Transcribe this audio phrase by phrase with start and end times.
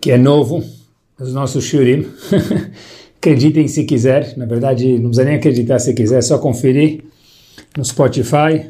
[0.00, 0.64] que é novo
[1.18, 2.06] nos nossos shurim.
[3.18, 7.04] Acreditem se quiser, na verdade não precisa nem acreditar se quiser, é só conferir
[7.76, 8.66] no Spotify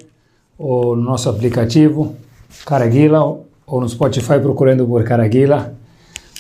[0.59, 2.17] ou no nosso aplicativo
[2.67, 5.73] Caraguila ou no Spotify procurando por Caraguila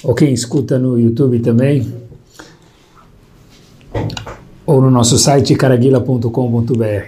[0.02, 1.86] ou quem escuta no YouTube também
[4.66, 7.04] ou no nosso site caraguila.com.br.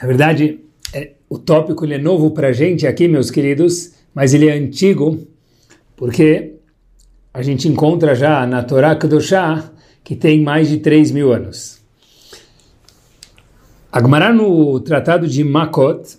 [0.00, 0.60] Na verdade,
[0.92, 4.52] é, o tópico ele é novo para a gente aqui, meus queridos, mas ele é
[4.52, 5.26] antigo
[6.04, 6.56] porque
[7.32, 9.72] a gente encontra já na Torá Kedoshá
[10.04, 11.80] que tem mais de 3 mil anos.
[13.90, 16.18] A Gemara no Tratado de Makot,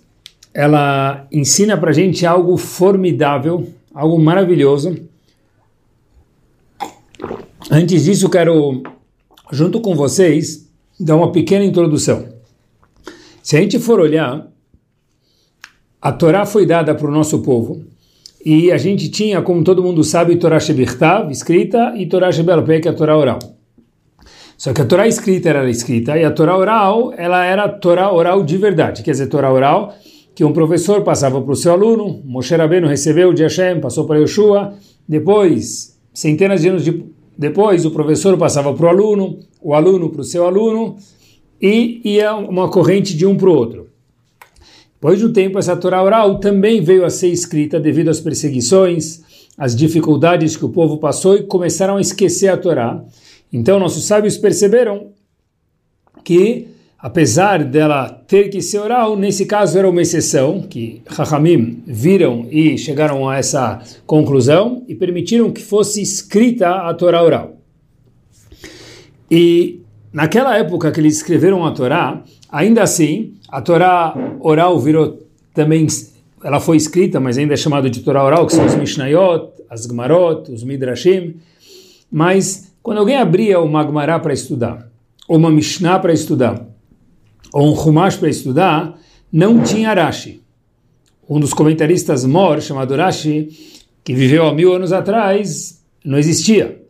[0.52, 4.98] ela ensina para gente algo formidável, algo maravilhoso.
[7.70, 8.82] Antes disso, quero,
[9.52, 10.68] junto com vocês,
[10.98, 12.26] dar uma pequena introdução.
[13.40, 14.48] Se a gente for olhar,
[16.02, 17.94] a Torá foi dada para o nosso povo
[18.48, 22.86] e a gente tinha, como todo mundo sabe, Torá Shebirtav, escrita, e Torá Shebelpé, que
[22.86, 23.40] é a Torá oral.
[24.56, 28.44] Só que a Torá escrita era escrita, e a Torá oral, ela era Torá oral
[28.44, 29.02] de verdade.
[29.02, 29.96] Quer dizer, Torá oral,
[30.32, 34.20] que um professor passava para o seu aluno, Moshe Rabbeinu recebeu de Hashem, passou para
[34.20, 34.74] Yeshua,
[35.08, 37.04] depois, centenas de anos de,
[37.36, 40.94] depois, o professor passava para o aluno, o aluno para o seu aluno,
[41.60, 43.85] e ia uma corrente de um para o outro.
[44.96, 49.20] Depois de um tempo, essa Torá oral também veio a ser escrita devido às perseguições,
[49.56, 53.04] às dificuldades que o povo passou e começaram a esquecer a Torá.
[53.52, 55.12] Então, nossos sábios perceberam
[56.24, 56.68] que,
[56.98, 62.78] apesar dela ter que ser oral, nesse caso era uma exceção, que Rahamim viram e
[62.78, 67.56] chegaram a essa conclusão e permitiram que fosse escrita a Torá oral.
[69.30, 75.86] E naquela época que eles escreveram a Torá, ainda assim, a Torá oral virou também,
[76.42, 79.86] ela foi escrita, mas ainda é chamada de Torá oral, que são os Mishnayot, as
[79.86, 81.36] Gmarot, os Midrashim.
[82.10, 84.88] Mas quando alguém abria uma Gmará para estudar,
[85.28, 86.66] ou uma Mishnah para estudar,
[87.52, 88.98] ou um Humash para estudar,
[89.32, 90.42] não tinha Rashi.
[91.28, 93.48] Um dos comentaristas Mor, chamado Rashi,
[94.04, 96.80] que viveu há mil anos atrás, não existia.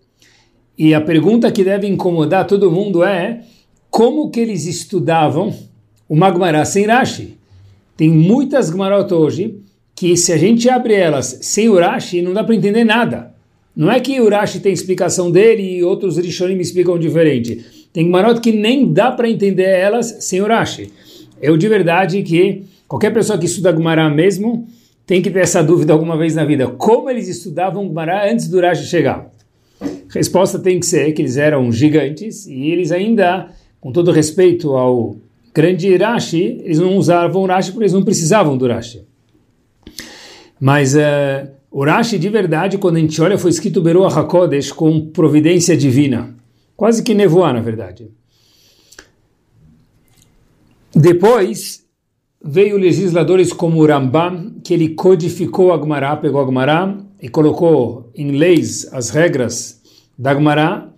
[0.77, 3.43] E a pergunta que deve incomodar todo mundo é
[3.97, 5.55] como que eles estudavam
[6.07, 7.39] uma Gemara sem Rashi.
[7.97, 9.59] Tem muitas Gemarot hoje
[9.95, 13.33] que se a gente abre elas sem o Rashi, não dá para entender nada.
[13.75, 17.89] Não é que o Rashi tem explicação dele e outros Rishonim explicam diferente.
[17.91, 20.93] Tem Gemarot que nem dá para entender elas sem o Rashi.
[21.41, 24.69] Eu de verdade que qualquer pessoa que estuda Gemara mesmo
[25.07, 26.69] tem que ter essa dúvida alguma vez na vida.
[26.69, 29.33] Como eles estudavam Gemara antes do Rashi chegar?
[30.11, 33.49] Resposta tem que ser que eles eram gigantes e eles ainda,
[33.81, 35.17] com todo respeito ao
[35.55, 39.07] grande Rashi, eles não usavam Rashi porque eles não precisavam do Rashi.
[40.61, 45.09] Mas uh, o Rashi de verdade, quando a gente olha, foi escrito Beruah HaKodesh com
[45.09, 46.35] providência divina.
[46.77, 48.09] Quase que nevoar, na verdade.
[50.95, 51.85] Depois
[52.43, 58.11] veio legisladores como o Rambam, que ele codificou a Gemara, pegou a Gemara e colocou
[58.15, 59.83] em leis as regras
[60.19, 60.93] da Gemara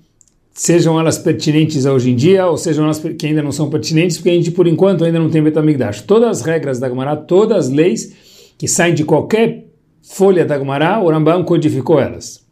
[0.58, 4.30] sejam elas pertinentes hoje em dia, ou sejam elas que ainda não são pertinentes, porque
[4.30, 6.02] a gente, por enquanto, ainda não tem Betamigdash.
[6.02, 8.12] Todas as regras da Gemara, todas as leis
[8.58, 9.68] que saem de qualquer
[10.02, 12.44] folha da Gemara, o Rambam codificou elas.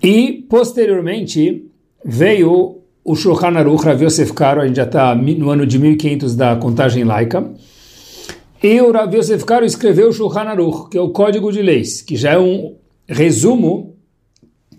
[0.00, 1.66] E, posteriormente,
[2.04, 6.36] veio o Shulchan Aruch, Rav Yosef Karo, a gente já está no ano de 1500
[6.36, 7.44] da contagem laica,
[8.62, 12.02] e o Rav Yosef Karo escreveu o Shulchan Aruch, que é o Código de Leis,
[12.02, 12.76] que já é um
[13.08, 13.96] resumo,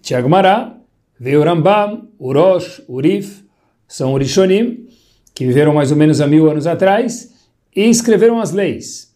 [0.01, 0.76] Tiagmará,
[1.19, 3.43] Veio Rambam, Urosh, Urif,
[3.87, 4.87] são Urishonim,
[5.33, 7.33] que viveram mais ou menos há mil anos atrás,
[7.75, 9.13] e escreveram as leis.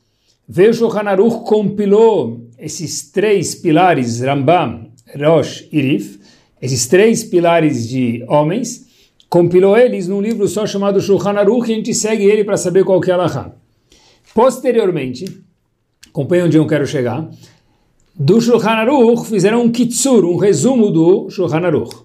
[0.48, 6.20] Veio Shulchan Aruch, compilou esses três pilares, Rambam, Rosh e Rif,
[6.62, 8.88] esses três pilares de homens,
[9.30, 12.84] compilou eles num livro só chamado Shulchan Aruch, e a gente segue ele para saber
[12.84, 13.56] qual que é a Laha.
[14.34, 15.26] Posteriormente,
[16.08, 17.30] acompanhe onde eu quero chegar,
[18.18, 21.96] do Shulchan Aruch fizeram um kitsur, um resumo do Shulchan Aruch.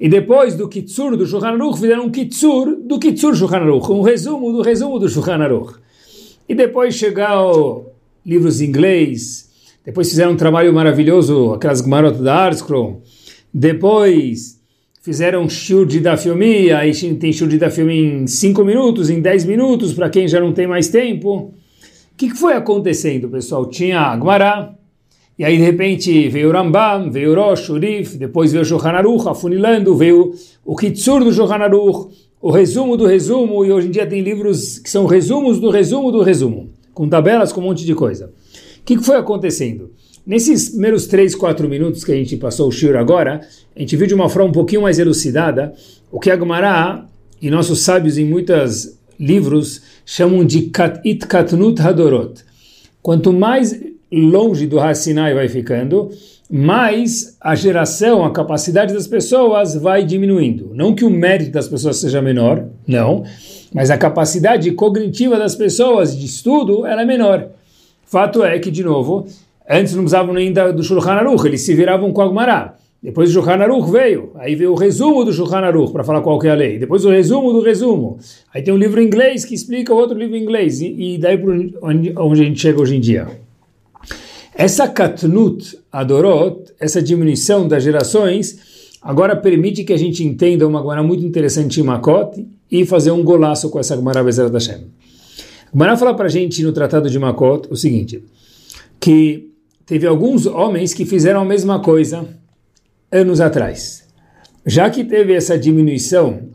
[0.00, 4.02] E depois do kitsur do Shulchan Aruch fizeram um kitsur do kitsur Shulchan Aruch, um
[4.02, 5.74] resumo do resumo do Shulchan Aruch.
[6.48, 7.86] E depois chegaram
[8.24, 9.48] livros em inglês,
[9.88, 13.00] Depois fizeram um trabalho maravilhoso, aquelas Gmarot da Arskron.
[13.54, 14.60] Depois
[15.00, 19.94] fizeram shiur de Dafyomi, aí tem shiur de Dafyomi em 5 minutos, em 10 minutos,
[19.94, 21.36] para quem já não tem mais tempo.
[21.36, 21.54] O
[22.18, 23.64] que, que foi acontecendo, pessoal?
[23.64, 24.74] Tinha a Gmará,
[25.38, 28.66] e aí de repente veio o Rambam, veio o Rosh, o Rif, depois veio o
[28.66, 32.12] Shulchan Aruch, afunilando, veio o Kitsur do Shulchan Aruch,
[32.42, 36.10] o resumo do resumo, e hoje em dia tem livros que são resumos do resumo
[36.10, 38.32] do resumo, com tabelas, com um monte de coisa.
[38.80, 39.92] O que, foi acontecendo?
[40.26, 43.40] Nesses primeiros 3, 4 minutos que a gente passou o Shir agora,
[43.76, 45.72] a gente viu de uma forma um pouquinho mais elucidada
[46.10, 47.06] o que a Gemara
[47.40, 50.70] e nossos sábios em muitos livros chamam de
[51.04, 52.42] Itkatnut Hadorot.
[53.00, 53.78] Quanto mais
[54.12, 56.10] longe do Har Sinai vai ficando,
[56.50, 60.70] mais a geração, a capacidade das pessoas vai diminuindo.
[60.74, 63.24] Não que o mérito das pessoas seja menor, não,
[63.72, 67.48] mas a capacidade cognitiva das pessoas de estudo ela é menor.
[68.06, 69.26] Fato é que, de novo,
[69.68, 72.74] antes não precisavam nem do Shulchan Aruch, eles se viravam com a Gemara.
[73.02, 76.42] Depois o Shulchan Aruch veio, aí veio o resumo do Shulchan Aruch para falar qual
[76.42, 76.78] é a lei.
[76.78, 78.18] Depois o resumo do resumo.
[78.52, 80.80] Aí tem um livro em inglês que explica outro livro em inglês.
[80.80, 81.38] E, e daí
[81.82, 83.28] onde, onde a gente chega hoje em dia.
[84.58, 88.58] Essa katnut adorot, essa diminuição das gerações,
[89.00, 93.22] agora permite que a gente entenda uma Gemara muito interessante em Makot e fazer um
[93.22, 94.88] golaço com essa Gemara Bezerat Hashem.
[95.68, 98.20] A Gemara fala para a gente no Tratado de Makot o seguinte,
[98.98, 99.48] que
[99.86, 102.26] teve alguns homens que fizeram a mesma coisa
[103.12, 104.08] anos atrás.
[104.66, 106.48] Já que teve essa diminuição,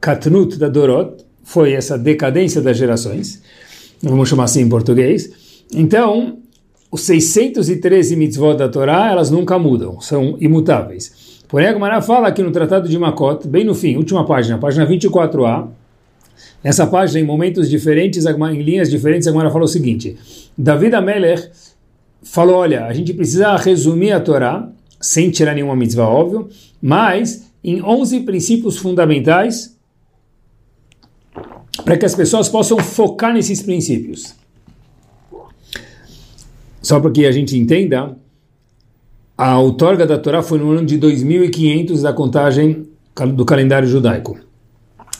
[0.00, 3.42] katnut da Dorot, foi essa decadência das gerações,
[4.00, 5.28] vamos chamar assim em português,
[5.74, 6.39] então
[6.90, 11.40] os 613 mitzvot da Torá, elas nunca mudam, são imutáveis.
[11.46, 14.86] Porém, a Gemara fala aqui no Tratado de Makot, bem no fim, última página, página
[14.86, 15.68] 24a,
[16.62, 20.16] nessa página, em momentos diferentes, em linhas diferentes, a Gemara falou o seguinte,
[20.56, 21.50] David Amelech
[22.22, 24.68] falou, olha, a gente precisa resumir a Torá,
[25.00, 26.48] sem tirar nenhuma mitzvah, óbvio,
[26.82, 29.76] mas em 11 princípios fundamentais,
[31.84, 34.39] para que as pessoas possam focar nesses princípios.
[36.82, 38.16] Só para que a gente entenda,
[39.36, 42.88] a outorga da Torá foi no ano de 2500 da contagem
[43.34, 44.38] do calendário judaico.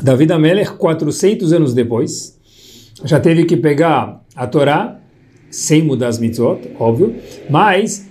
[0.02, 2.38] David Amelech, 400 anos depois,
[3.04, 5.00] já teve que pegar a Torá,
[5.50, 7.14] sem mudar as mitzvot, óbvio,
[7.48, 8.08] mas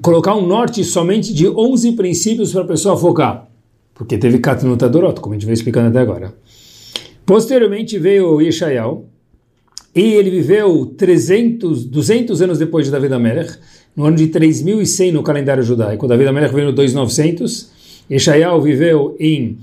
[0.00, 3.48] colocar um norte somente de 11 princípios para a pessoa focar,
[3.94, 6.34] porque teve Katnut Adorot, como a gente veio explicando até agora.
[7.24, 9.06] Posteriormente veio Yeshayahu,
[9.96, 13.56] e ele viveu 300, 200 anos depois de David Amelech,
[13.96, 16.06] no ano de 3100 no calendário judaico.
[16.06, 17.70] David Amelech veio no 2900,
[18.10, 19.56] Yeshayahu viveu em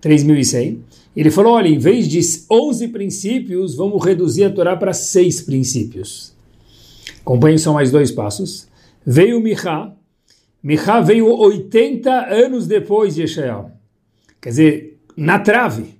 [0.00, 0.80] 3100.
[1.16, 6.34] Ele falou, olha, em vez de 11 princípios, vamos reduzir a Torá para 6 princípios.
[7.20, 8.66] Acompanhem só mais dois passos.
[9.06, 9.92] Veio Michá.
[10.60, 13.70] Michá veio 80 anos depois de Yeshayahu.
[14.42, 15.95] Quer dizer, na trave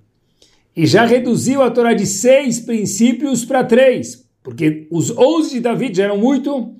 [0.77, 5.97] e já reduziu a Torá de seis princípios para três, porque os onze de David
[5.97, 6.75] já eram muito,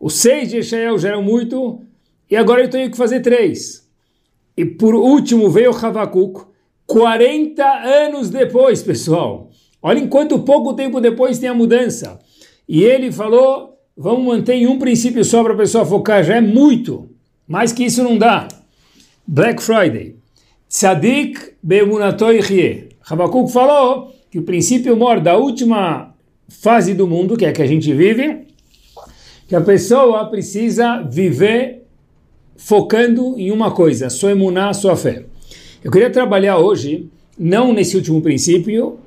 [0.00, 1.80] os seis de Israel já eram muito,
[2.30, 3.84] e agora eu tenho que fazer três.
[4.56, 6.46] E por último veio Havakuk,
[6.86, 9.50] 40 anos depois, pessoal.
[9.82, 12.18] Olhem quanto pouco tempo depois tem a mudança.
[12.68, 16.40] E ele falou, vamos manter em um princípio só para a pessoa focar, já é
[16.40, 17.10] muito.
[17.46, 18.48] Mais que isso não dá.
[19.26, 20.16] Black Friday.
[20.68, 22.40] Tzadik be'munatoi
[23.08, 26.12] Habakkuk falou que o princípio mor da última
[26.48, 28.46] fase do mundo, que é a que a gente vive,
[29.46, 31.84] que a pessoa precisa viver
[32.56, 35.24] focando em uma coisa, sua emuná, sua fé.
[35.84, 37.08] Eu queria trabalhar hoje,
[37.38, 38.98] não nesse último princípio,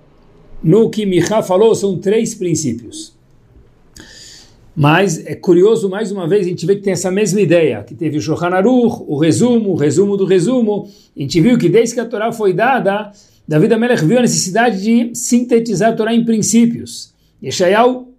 [0.64, 3.19] no que Micha falou, são três princípios.
[4.80, 7.94] Mas é curioso, mais uma vez, a gente vê que tem essa mesma ideia, que
[7.94, 10.88] teve o Shulchan Aruch, o resumo, o resumo do resumo.
[11.18, 13.12] A gente viu que desde que a Torá foi dada,
[13.46, 17.14] David Amelech viu a necessidade de sintetizar a Torá em princípios.
[17.44, 18.14] Yeshayahu,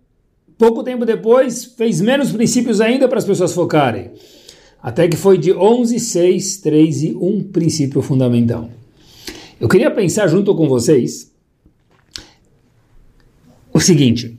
[0.59, 4.11] pouco tempo depois, fez menos princípios ainda para as pessoas focarem.
[4.83, 8.69] Até que foi de 11, 6, 3 e 1 princípio fundamental.
[9.59, 11.33] Eu queria pensar junto com vocês
[13.73, 14.39] o seguinte: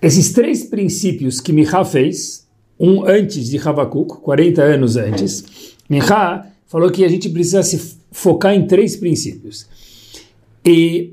[0.00, 2.46] esses três princípios que Micha fez,
[2.78, 8.54] um antes de Havakuk, 40 anos antes, Micha falou que a gente precisa se focar
[8.54, 9.66] em três princípios.
[10.64, 11.12] E,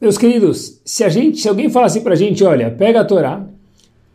[0.00, 3.04] meus queridos, se a gente, se alguém fala assim para a gente, olha, pega a
[3.04, 3.44] Torá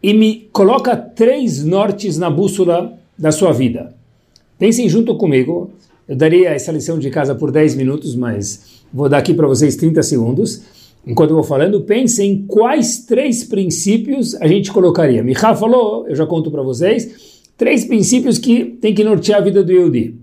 [0.01, 3.94] e me coloca três nortes na bússola da sua vida.
[4.58, 5.72] Pensem junto comigo.
[6.08, 9.75] Eu daria essa lição de casa por 10 minutos, mas vou dar aqui para vocês
[9.75, 10.62] 30 segundos.
[11.06, 15.24] Enquanto eu vou falando, pense em quais três princípios a gente colocaria.
[15.24, 19.63] Michal falou, eu já conto para vocês, três princípios que tem que nortear a vida
[19.63, 20.15] do Yehudi.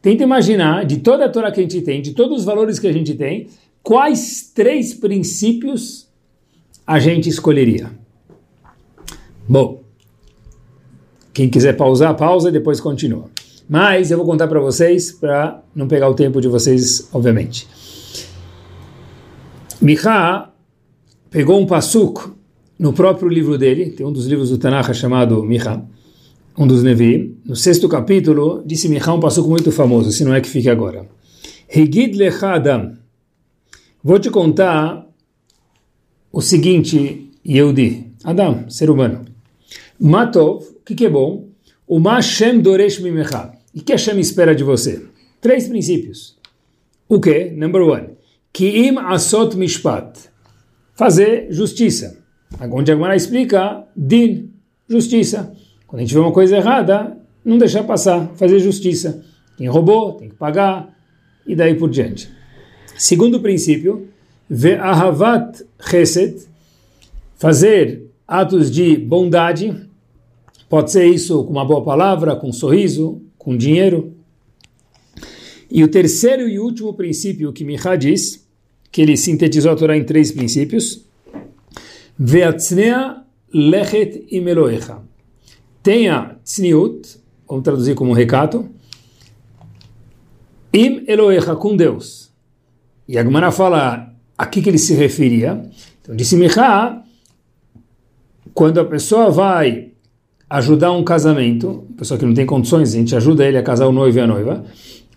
[0.00, 2.86] Tenta imaginar, de toda a Torá que a gente tem, de todos os valores que
[2.86, 3.48] a gente tem,
[3.82, 6.08] quais três princípios
[6.86, 7.90] a gente escolheria.
[9.48, 9.82] Bom,
[11.32, 13.30] quem quiser pausar, pausa e depois continua.
[13.68, 17.68] Mas eu vou contar para vocês, para não pegar o tempo de vocês, obviamente.
[19.80, 20.50] Micha
[21.30, 22.32] pegou um pasuk
[22.76, 25.80] no próprio livro dele, tem um dos livros do Tanakh chamado Micha,
[26.56, 30.40] um dos Nevi, no sexto capítulo, disse Micha um pasuk muito famoso, se não é
[30.40, 31.06] que fique agora.
[31.72, 32.96] Higid lecha adam.
[34.02, 35.06] Vou te contar
[36.32, 39.26] o seguinte, Yehudi, Adam, ser humano.
[39.98, 41.48] Matov, o que, que é bom?
[41.86, 43.52] O Mashem doresh mimecha.
[43.72, 45.06] E que Hashem espera de você?
[45.40, 46.36] Três princípios.
[47.08, 47.50] O que?
[47.50, 48.17] Number one.
[48.58, 50.18] Kiim asot mishpat.
[50.96, 52.18] Fazer justiça.
[52.60, 54.50] Onde a Gemara explica, din,
[54.88, 55.54] justiça.
[55.86, 59.24] Quando a gente vê uma coisa errada, não deixar passar, fazer justiça.
[59.56, 60.92] Quem roubou, tem que pagar,
[61.46, 62.28] e daí por diante.
[62.96, 64.08] Segundo princípio,
[64.50, 66.48] ve'ahavat chesed,
[67.36, 69.88] fazer atos de bondade,
[70.68, 74.16] pode ser isso com uma boa palavra, com um sorriso, com dinheiro.
[75.70, 78.47] E o terceiro e último princípio que Micha diz,
[78.90, 81.04] que ele sintetizou a Torá em três princípios,
[82.18, 84.98] Ve'atznea lechet imeloecha.
[85.82, 87.18] Tenha tzniut,
[87.48, 88.68] vamos traduzir como recato,
[90.72, 92.30] im eloecha, com Deus.
[93.06, 95.62] E a Gemara fala a que, que ele se referia.
[96.02, 97.02] Então disse Micha,
[98.52, 99.92] quando a pessoa vai
[100.50, 103.92] ajudar um casamento, pessoa que não tem condições, a gente ajuda ele a casar o
[103.92, 104.64] noivo e a noiva,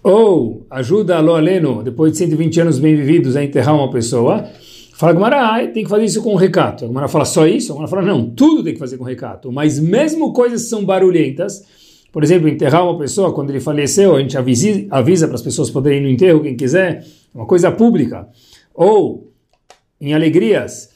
[0.03, 4.45] ou ajuda a Loaleno, depois de 120 anos bem vividos, a enterrar uma pessoa,
[4.93, 6.85] fala Gumara, tem que fazer isso com recato.
[6.85, 7.71] A Gumara fala só isso?
[7.71, 10.83] A Gumara fala não, tudo tem que fazer com recato, mas mesmo coisas que são
[10.83, 11.63] barulhentas,
[12.11, 15.69] por exemplo, enterrar uma pessoa quando ele faleceu, a gente avisa, avisa para as pessoas
[15.69, 18.27] poderem ir no enterro, quem quiser, uma coisa pública.
[18.73, 19.31] Ou,
[19.99, 20.89] em alegrias,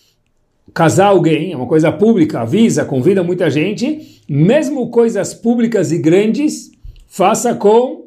[0.73, 6.71] casar alguém, é uma coisa pública, avisa, convida muita gente, mesmo coisas públicas e grandes,
[7.07, 8.04] faça com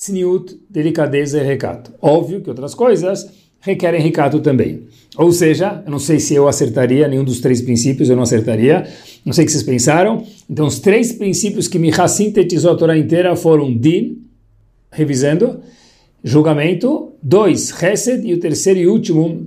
[0.00, 1.92] tzniut, delicadeza e recato.
[2.00, 3.30] Óbvio que outras coisas
[3.60, 4.86] requerem recato também.
[5.18, 8.88] Ou seja, eu não sei se eu acertaria nenhum dos três princípios, eu não acertaria,
[9.24, 10.24] não sei o que vocês pensaram.
[10.48, 14.22] Então, os três princípios que Miha sintetizou a Torá inteira foram din,
[14.90, 15.60] revisando,
[16.24, 19.46] julgamento, dois, chesed, e o terceiro e último,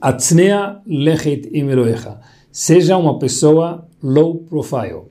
[0.00, 2.18] Atznea lechet imeloecha.
[2.50, 5.02] Seja uma pessoa low profile.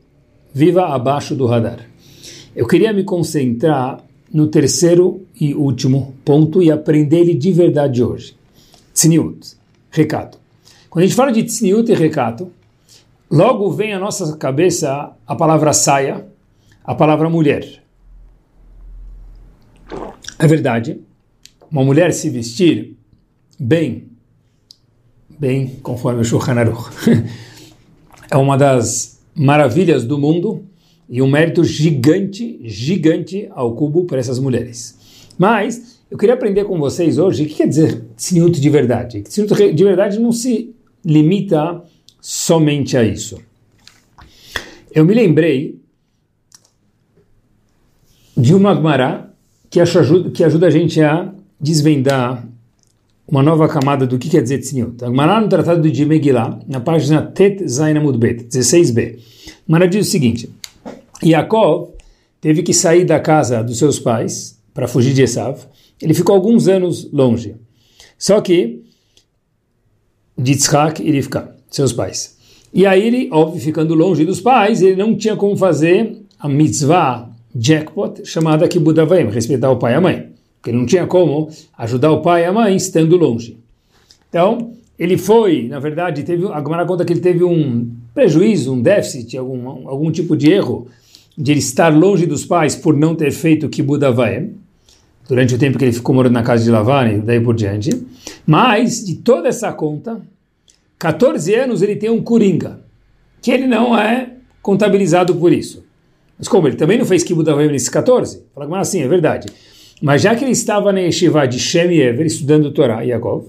[0.54, 1.88] Viva abaixo do radar.
[2.54, 8.36] Eu queria me concentrar no terceiro e último ponto e aprender ele de verdade hoje.
[8.94, 9.56] Tzniut,
[9.90, 10.40] recato.
[10.90, 12.52] Quando a gente fala de tzniut e recato,
[13.30, 16.26] logo vem à nossa cabeça a palavra saia,
[16.84, 17.82] a palavra mulher.
[20.40, 21.00] É verdade,
[21.70, 22.98] uma mulher se vestir
[23.60, 24.10] bem,
[25.30, 26.90] bem conforme o Shulchan Aruch.
[28.30, 30.66] é uma das maravilhas do mundo
[31.12, 34.98] e um mérito gigante, gigante ao cubo para essas mulheres.
[35.38, 39.22] Mas eu queria aprender com vocês hoje o que quer dizer tzniut de verdade.
[39.22, 41.84] Tzniut de verdade não se limita
[42.22, 43.38] somente a isso.
[44.96, 45.82] Eu me lembrei
[48.38, 49.34] de uma Gemara
[49.70, 52.48] que ajuda, que ajuda a gente a desvendar
[53.28, 55.04] uma nova camada do que quer dizer tzniut.
[55.04, 60.08] A Gemara no Tratado de Megillah, na página Tet Zain Bet, 16b, a Gemara diz
[60.08, 60.50] o seguinte,
[61.24, 61.92] Yaakov
[62.40, 65.60] teve que sair da casa dos seus pais para fugir de Esav.
[66.02, 67.56] Ele ficou alguns anos longe.
[68.18, 68.84] Só que
[70.38, 72.38] de Tzchak e Rivka, seus pais.
[72.74, 77.30] E aí ele, óbvio, ficando longe dos pais, ele não tinha como fazer a mitzvah
[77.54, 82.22] jackpot chamada Kibudavaim, respeitar o pai e a mãe porque não tinha como ajudar o
[82.22, 83.58] pai e a mãe estando longe.
[84.30, 88.82] Então, ele foi, na verdade, teve, a Gemara conta que ele teve um prejuízo, um
[88.82, 90.88] déficit, algum, algum tipo de erro
[91.42, 94.54] de ele estar longe dos pais por não ter feito Kibbutz Avaim,
[95.28, 97.90] durante o tempo que ele ficou morando na casa de Lavan e daí por diante.
[98.46, 100.22] Mas, de toda essa conta,
[101.00, 102.82] 14 anos ele tem um Coringa,
[103.42, 105.84] que ele não é contabilizado por isso.
[106.38, 106.68] Mas como?
[106.68, 108.44] Ele também não fez Kibbutz nesses 14?
[108.54, 109.48] Fala, assim, é verdade.
[110.00, 113.48] Mas já que ele estava na yeshiva de Shem Ever, estudando Torá, Yaakov,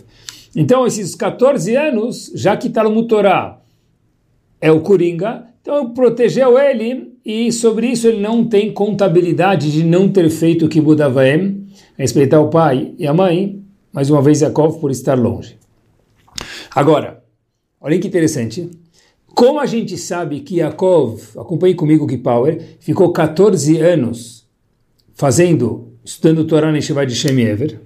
[0.57, 3.59] então esses 14 anos, já que Talmud Torá
[4.61, 10.09] é o Coringa, então protegeu ele e sobre isso ele não tem contabilidade de não
[10.09, 14.81] ter feito o Kibbutz Avaim, respeitar o pai e a mãe, mais uma vez Yaakov
[14.81, 15.57] por estar longe.
[16.75, 17.23] Agora,
[17.81, 18.69] olha que interessante.
[19.29, 24.45] Como a gente sabe que Yaakov, acompanhe comigo que Power, ficou 14 anos
[25.15, 27.81] fazendo, estudando Torá na Yeshiva de Shem Ever,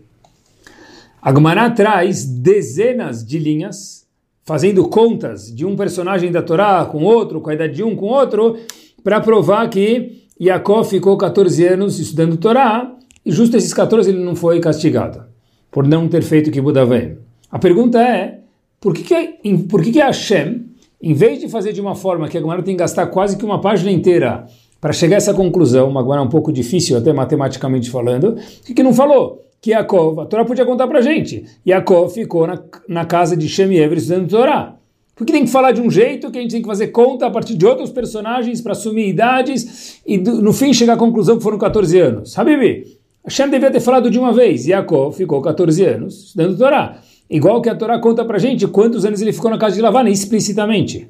[1.21, 4.06] a Gemara traz dezenas de linhas,
[4.47, 8.07] fazendo contas de um personagem da Torá com outro, com a idade de um com
[8.07, 8.57] outro,
[9.05, 14.35] para provar que Yaakov ficou 14 anos estudando Torá, e justo esses 14 ele não
[14.35, 15.25] foi castigado,
[15.71, 17.19] por não ter feito o que Buda vem.
[17.51, 18.39] A pergunta é,
[18.81, 20.65] por que que, por que que Hashem
[21.01, 23.61] em vez de fazer de uma forma que a tem que gastar quase que uma
[23.61, 24.47] página inteira
[24.81, 28.83] para chegar a essa conclusão, uma Gemara um pouco difícil até matematicamente falando, o que,
[28.83, 29.46] não falou?
[29.61, 33.75] Que Yaakov, a Torá podia contar para gente, Yaakov ficou na, na casa de Shem
[33.75, 34.77] Ever estudando Torá.
[35.15, 37.31] Porque tem que falar de um jeito que a gente tem que fazer conta a
[37.31, 41.57] partir de outros personagens para assumir idades e no fim chegar à conclusão que foram
[41.57, 42.39] 14 anos.
[42.39, 47.01] Habibi, Hashem devia ter falado de uma vez, Yaakov ficou 14 anos estudando Torá.
[47.31, 50.11] Igual que a Torá conta pra gente quantos anos ele ficou na casa de Lavana,
[50.11, 51.09] explicitamente.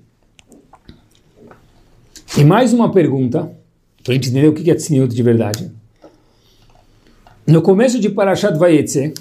[2.38, 3.50] E mais uma pergunta,
[4.04, 5.70] para a gente entender o que é tzniut de verdade.
[7.46, 9.14] No começo de Parashat Vayetze,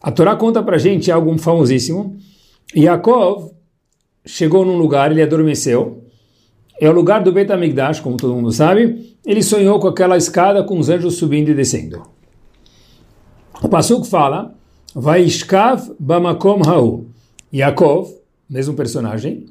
[0.00, 2.16] a Torá conta pra gente algo famosíssimo.
[2.74, 3.52] Yaakov
[4.26, 6.02] chegou num lugar, ele adormeceu.
[6.80, 9.16] É o lugar do Bet HaMikdash, como todo mundo sabe.
[9.24, 12.02] Ele sonhou com aquela escada com os anjos subindo e descendo.
[13.62, 14.52] O Pasuk fala
[14.92, 17.04] Vaishkav Bamakom Hau.
[17.54, 18.12] Yaakov,
[18.50, 19.46] mesmo personagem,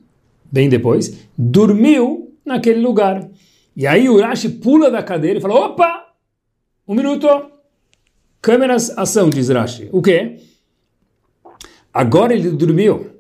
[0.52, 3.26] bem depois, dormiu naquele lugar.
[3.74, 6.08] E aí o Rashi pula da cadeira e fala: opa,
[6.86, 7.28] um minuto,
[8.42, 9.90] câmeras, ação, diz Rashi.
[9.92, 10.38] O quê?
[11.94, 13.12] Agora ele dormiu.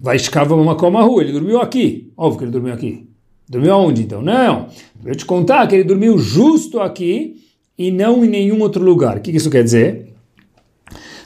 [0.00, 2.10] Vaishkav Bamakom Hau, ele dormiu aqui.
[2.16, 3.06] Óbvio que ele dormiu aqui.
[3.48, 4.22] Dormiu aonde então?
[4.22, 4.68] Não,
[5.04, 7.42] eu te contar que ele dormiu justo aqui
[7.76, 9.18] e não em nenhum outro lugar.
[9.18, 10.14] O que isso quer dizer?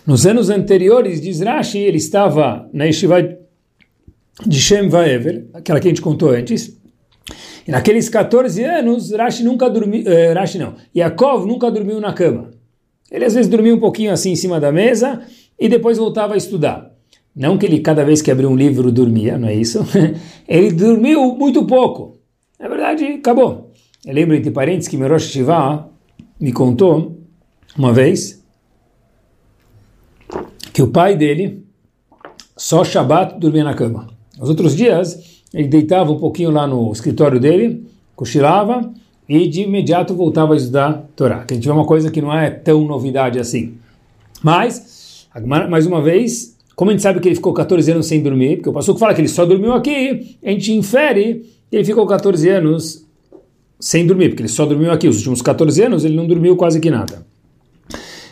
[0.07, 3.23] Nos anos anteriores, diz Rashi, ele estava na Yeshiva
[4.47, 6.79] de Shem Vaever, aquela que a gente contou antes,
[7.67, 12.51] e naqueles 14 anos, Rashi nunca dormiu, uh, Rashi não, Yaakov nunca dormiu na cama.
[13.11, 15.23] Ele às vezes dormia um pouquinho assim em cima da mesa
[15.59, 16.93] e depois voltava a estudar.
[17.35, 19.85] Não que ele cada vez que abria um livro dormia, não é isso?
[20.49, 22.19] ele dormiu muito pouco.
[22.59, 23.73] Na verdade, acabou.
[24.05, 25.89] Eu lembro entre parentes que Merosh Shiva
[26.39, 27.19] me contou
[27.77, 28.45] uma vez
[30.73, 31.65] que o pai dele,
[32.57, 34.09] só Shabat, dormia na cama.
[34.41, 38.93] Os outros dias, ele deitava um pouquinho lá no escritório dele, cochilava
[39.29, 41.45] e de imediato voltava a estudar Torá.
[41.45, 43.75] Que a gente vê uma coisa que não é tão novidade assim.
[44.43, 45.27] Mas,
[45.69, 48.69] mais uma vez, como a gente sabe que ele ficou 14 anos sem dormir, porque
[48.69, 52.49] o pastor fala que ele só dormiu aqui, a gente infere que ele ficou 14
[52.51, 53.05] anos
[53.81, 55.09] sem dormir, porque ele só dormiu aqui.
[55.09, 57.27] Os últimos 14 anos ele não dormiu quase que nada.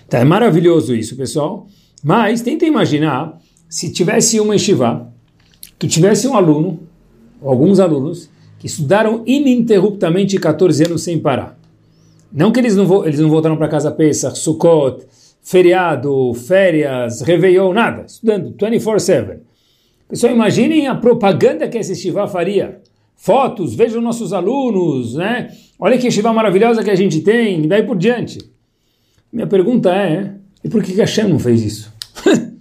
[0.08, 1.66] Tá, é maravilhoso isso, pessoal.
[2.04, 5.10] Mas tenta imaginar se tivesse uma yeshiva,
[5.78, 6.80] que tivesse um aluno,
[7.40, 8.28] alguns alunos,
[8.62, 11.58] que estudaram ininterruptamente 14 anos sem parar.
[12.32, 15.04] Não que eles não, eles não voltaram para casa Pesach, Sukkot,
[15.42, 18.04] feriado, férias, Réveillon, nada.
[18.06, 19.38] Estudando 24-7.
[20.08, 22.80] Pessoal, imaginem a propaganda que essa yeshiva faria.
[23.16, 25.50] Fotos, vejam nossos alunos, né?
[25.76, 28.38] Olha que yeshiva maravilhosa que a gente tem, e daí por diante.
[29.32, 31.92] Minha pergunta é, e por que Hashem não fez isso?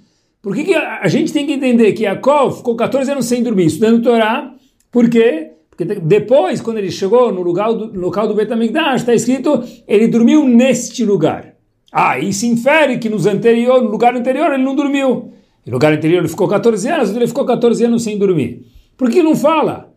[0.42, 3.44] Por que, que a, a, gente tem que entender que Yaakov ficou 14 anos sem
[3.44, 4.56] dormir, estudando Torá?
[4.92, 5.52] Por quê?
[5.86, 11.04] Depois, quando ele chegou no lugar do, local do Betamigdash, está escrito, ele dormiu neste
[11.04, 11.56] lugar.
[11.92, 15.34] Ah, e se infere que nos anterior, no lugar anterior ele não dormiu.
[15.66, 18.66] No lugar anterior ele ficou 14 anos, ele ficou 14 anos sem dormir.
[18.98, 19.92] Por que não fala?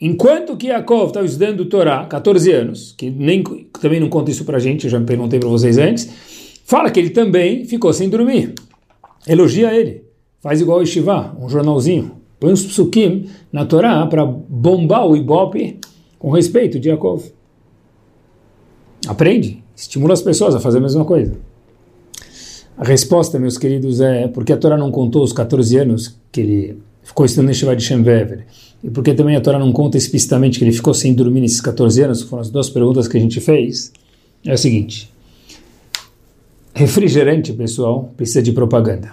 [0.00, 3.42] Enquanto que Yaakov estava estudando Torá, 14 anos, que nem,
[3.80, 6.10] também não conta isso para a gente, eu já me perguntei para vocês antes,
[6.64, 8.54] fala que ele também ficou sem dormir.
[9.26, 10.04] Elogia ele.
[10.40, 12.12] Faz igual o Yeshiva, um jornalzinho.
[12.38, 15.78] Põe uns psukim na Torá para bombar o Ibope
[16.18, 17.24] com respeito de Yaakov.
[19.06, 21.36] Aprende, estimula as pessoas a fazer a mesma coisa.
[22.76, 26.78] A resposta, meus queridos, é porque a Torá não contou os 14 anos que ele
[27.02, 28.46] ficou estudando em Shiva de Shemvever.
[28.84, 32.02] E porque também a Torá não conta explicitamente que ele ficou sem dormir nesses 14
[32.02, 33.92] anos, foram as duas perguntas que a gente fez,
[34.44, 35.10] é o seguinte.
[36.74, 39.12] Refrigerante, pessoal, precisa de propaganda.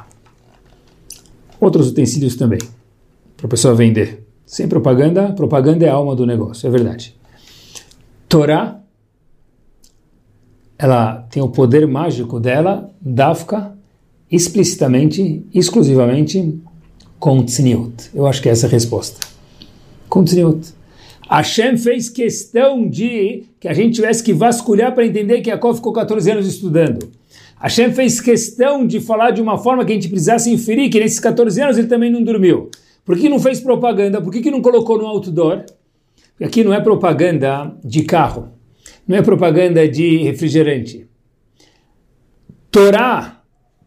[1.61, 2.59] Outros utensílios também,
[3.43, 4.23] para a pessoa vender.
[4.45, 7.13] Sem propaganda, propaganda é a alma do negócio, é verdade.
[8.29, 8.79] Torá,
[10.77, 13.77] ela tem o poder mágico dela, dafka,
[14.31, 16.57] explicitamente, exclusivamente,
[17.19, 18.11] com tzniut.
[18.13, 19.27] Eu acho que é essa a resposta.
[20.07, 20.73] Com tzniut.
[21.29, 25.91] Hashem fez questão de que a gente tivesse que vasculhar para entender que Jacob ficou
[25.91, 27.11] 14 anos estudando.
[27.59, 31.19] Hashem fez questão de falar de uma forma que a gente precisasse inferir que nesses
[31.19, 32.69] 14 anos ele também não dormiu.
[33.05, 34.21] Por que não fez propaganda?
[34.21, 35.65] Por que, que não colocou no outdoor?
[36.41, 38.49] Aqui não é propaganda de carro,
[39.07, 41.07] não é propaganda de refrigerante.
[42.71, 43.41] Torá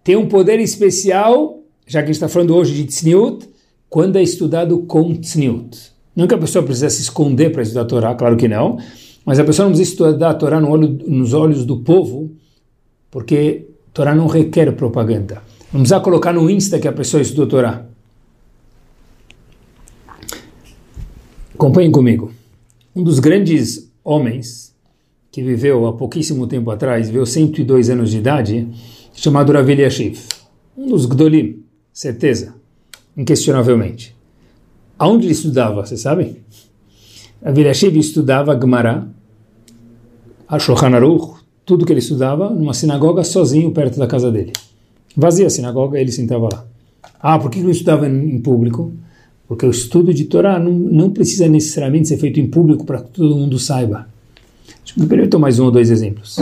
[0.05, 3.48] tem um poder especial, já que a gente está falando hoje de tzniut,
[3.88, 5.92] quando é estudado com tzniut.
[6.14, 8.79] Não que a pessoa precisa se esconder para estudar a Torá, claro que não,
[9.24, 12.31] mas a pessoa não precisa estudar a Torá no olho, nos olhos do povo,
[13.11, 15.42] porque a Torá não requer propaganda.
[15.72, 17.87] Não precisa colocar no Insta que a pessoa estudou a Torá.
[21.57, 22.33] Acompanhem comigo.
[22.95, 24.75] Um dos grandes homens
[25.33, 28.69] que viveu há pouquíssimo tempo atrás, viveu 102 anos de idade,
[29.14, 29.66] chamado Rav.
[30.77, 31.62] Um dos Gdolim,
[31.95, 32.55] certeza,
[33.16, 34.14] inquestionavelmente.
[34.99, 36.42] Aonde ele estudava, você sabe?
[37.42, 37.59] Rav
[37.97, 39.09] estudava Gemara,
[40.47, 44.53] a Aruch, tudo que ele estudava, numa sinagoga sozinho perto da casa dele.
[45.16, 46.66] Vazia a sinagoga, ele sentava lá.
[47.19, 48.92] Ah, por que ele estudava em público?
[49.48, 53.11] Porque o estudo de Torá não, não precisa necessariamente ser feito em público para que
[53.11, 54.09] todo mundo saiba.
[54.96, 56.38] Me permitam mais um ou dois exemplos.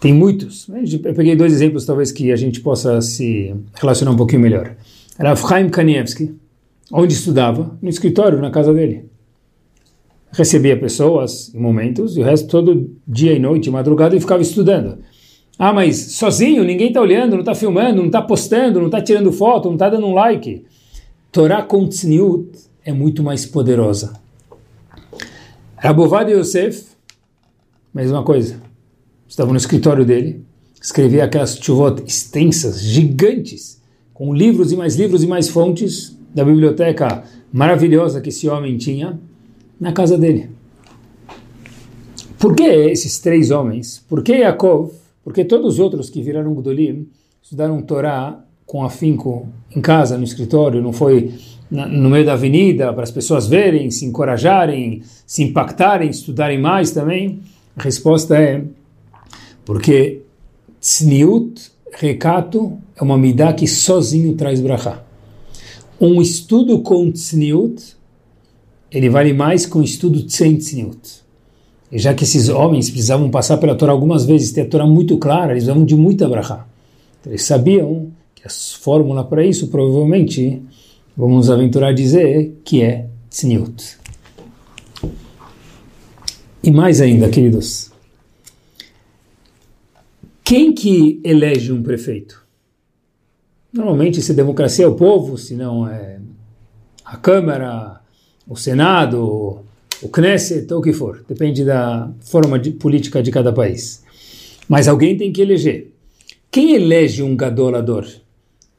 [0.00, 0.68] Tem muitos.
[0.68, 4.76] Eu peguei dois exemplos, talvez, que a gente possa se relacionar um pouquinho melhor.
[5.18, 6.34] Era Chaim Kanievski,
[6.92, 9.06] onde estudava, no escritório, na casa dele.
[10.30, 14.98] Recebia pessoas em momentos, e o resto todo dia e noite, madrugada, e ficava estudando.
[15.58, 19.32] Ah, mas sozinho, ninguém está olhando, não está filmando, não está postando, não está tirando
[19.32, 20.64] foto, não está dando um like.
[21.38, 22.48] Torá com tzniut
[22.84, 24.14] é muito mais poderosa.
[25.76, 26.86] Rabovad Yosef,
[27.94, 28.60] mesma coisa.
[29.28, 30.44] Estava no escritório dele,
[30.82, 33.80] escrevia aquelas chuvot extensas, gigantes,
[34.12, 37.22] com livros e mais livros e mais fontes da biblioteca
[37.52, 39.16] maravilhosa que esse homem tinha
[39.78, 40.50] na casa dele.
[42.36, 44.04] Por que esses três homens?
[44.08, 44.90] Por que Yaakov?
[45.22, 47.06] Porque todos os outros que viraram Gudolim
[47.40, 51.32] estudaram Torá com afinco em casa, no escritório, não foi
[51.70, 56.90] na, no meio da avenida para as pessoas verem, se encorajarem, se impactarem, estudarem mais
[56.90, 57.40] também?
[57.74, 58.62] A resposta é
[59.64, 60.20] porque
[60.78, 65.02] tzniut, recato, é uma midá que sozinho traz brachá.
[65.98, 67.96] Um estudo com tzniut,
[68.92, 71.22] ele vale mais que um estudo sem tzniut.
[71.90, 75.16] E já que esses homens precisavam passar pela Torá algumas vezes, ter a Torá muito
[75.16, 76.66] clara, eles precisavam de muita brachá.
[77.20, 80.62] Então, eles sabiam que a fórmula para isso, provavelmente,
[81.16, 83.98] vamos aventurar a dizer que é tzniut.
[86.62, 87.90] E mais ainda, queridos,
[90.44, 92.46] quem que elege um prefeito?
[93.72, 96.20] Normalmente, se democracia é o povo, se não é
[97.04, 98.00] a Câmara,
[98.46, 99.64] o Senado,
[100.00, 101.24] o Knesset, ou o que for.
[101.28, 104.04] Depende da forma de política de cada país.
[104.68, 105.92] Mas alguém tem que eleger.
[106.50, 108.06] Quem elege um gadolador?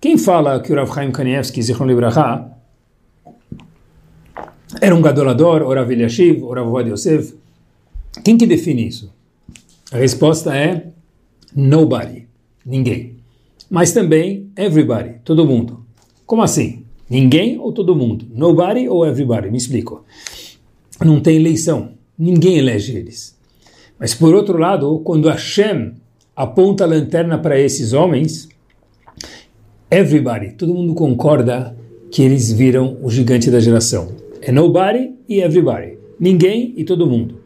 [0.02, 2.58] Quem fala que o Rav Chaim Kanievski, Zichron Libraha,
[4.80, 7.36] era um gadolador, ou Rav Eliashiv, ou Rav Yosef?
[8.24, 9.14] Quem que define isso?
[9.92, 10.88] A resposta é
[11.54, 12.28] nobody,
[12.66, 13.18] ninguém.
[13.70, 15.86] Mas também everybody, todo mundo.
[16.26, 16.86] Como assim?
[17.10, 18.26] Ninguém ou todo mundo?
[18.34, 19.52] Nobody ou everybody?
[19.52, 20.06] Me explico.
[21.04, 23.38] Não tem eleição, ninguém elege eles.
[24.00, 25.94] Mas por outro lado, quando Hashem
[26.36, 28.49] aponta a lanterna para esses homens,
[29.92, 31.76] everybody, todo mundo concorda
[32.12, 34.10] que eles viram o gigante da geração.
[34.42, 35.98] É nobody e everybody.
[36.20, 37.40] Ninguém e todo mundo.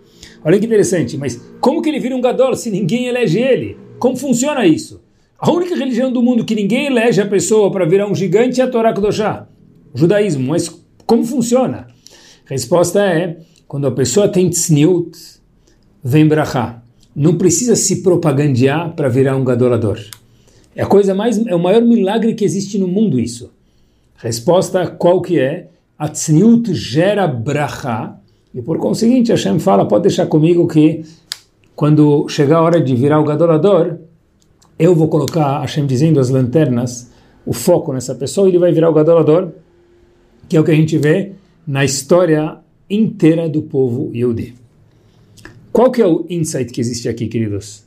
[0.44, 3.78] Olha que interessante, mas como que ele vira um gadol se ninguém elege ele?
[3.98, 5.02] Como funciona isso?
[5.40, 8.64] A única religião do mundo que ninguém elege a pessoa para virar um gigante é
[8.64, 9.48] a Torá Kedoshá,
[9.94, 10.48] o judaísmo.
[10.48, 10.70] Mas
[11.06, 11.88] como funciona?
[12.46, 15.18] A resposta é, quando a pessoa tem tzniut,
[16.04, 16.82] vem brachá.
[17.16, 20.00] Não precisa se propagandear para virar um gadolador.
[20.76, 23.52] É a coisa mais, é o maior milagre que existe no mundo isso.
[24.16, 25.68] Resposta qual que é?
[25.98, 28.16] A tzniut gera bracha
[28.54, 31.04] e por conseguinte Hashem fala, pode deixar comigo que
[31.76, 33.98] quando chegar a hora de virar o gadolador,
[34.78, 37.12] eu vou colocar, Hashem dizendo, as lanternas,
[37.46, 39.50] o foco nessa pessoa e ele vai virar o gadolador,
[40.48, 41.34] que é o que a gente vê
[41.66, 42.58] na história
[42.90, 44.56] inteira do povo Yehudi.
[45.72, 47.84] Qual que é o insight que existe aqui, queridos?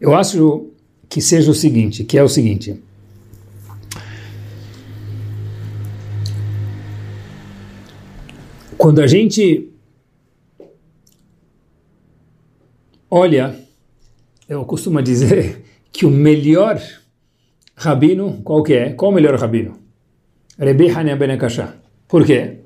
[0.00, 0.66] Eu acho
[1.12, 2.82] que seja o seguinte, que é o seguinte.
[8.78, 9.68] Quando a gente
[13.10, 13.54] olha,
[14.48, 16.80] eu costumo dizer que o melhor
[17.76, 18.94] rabino, qual que é?
[18.94, 19.78] Qual o melhor rabino?
[20.58, 21.76] Rebbe Hanyan Ben Akashá.
[22.08, 22.61] Por quê?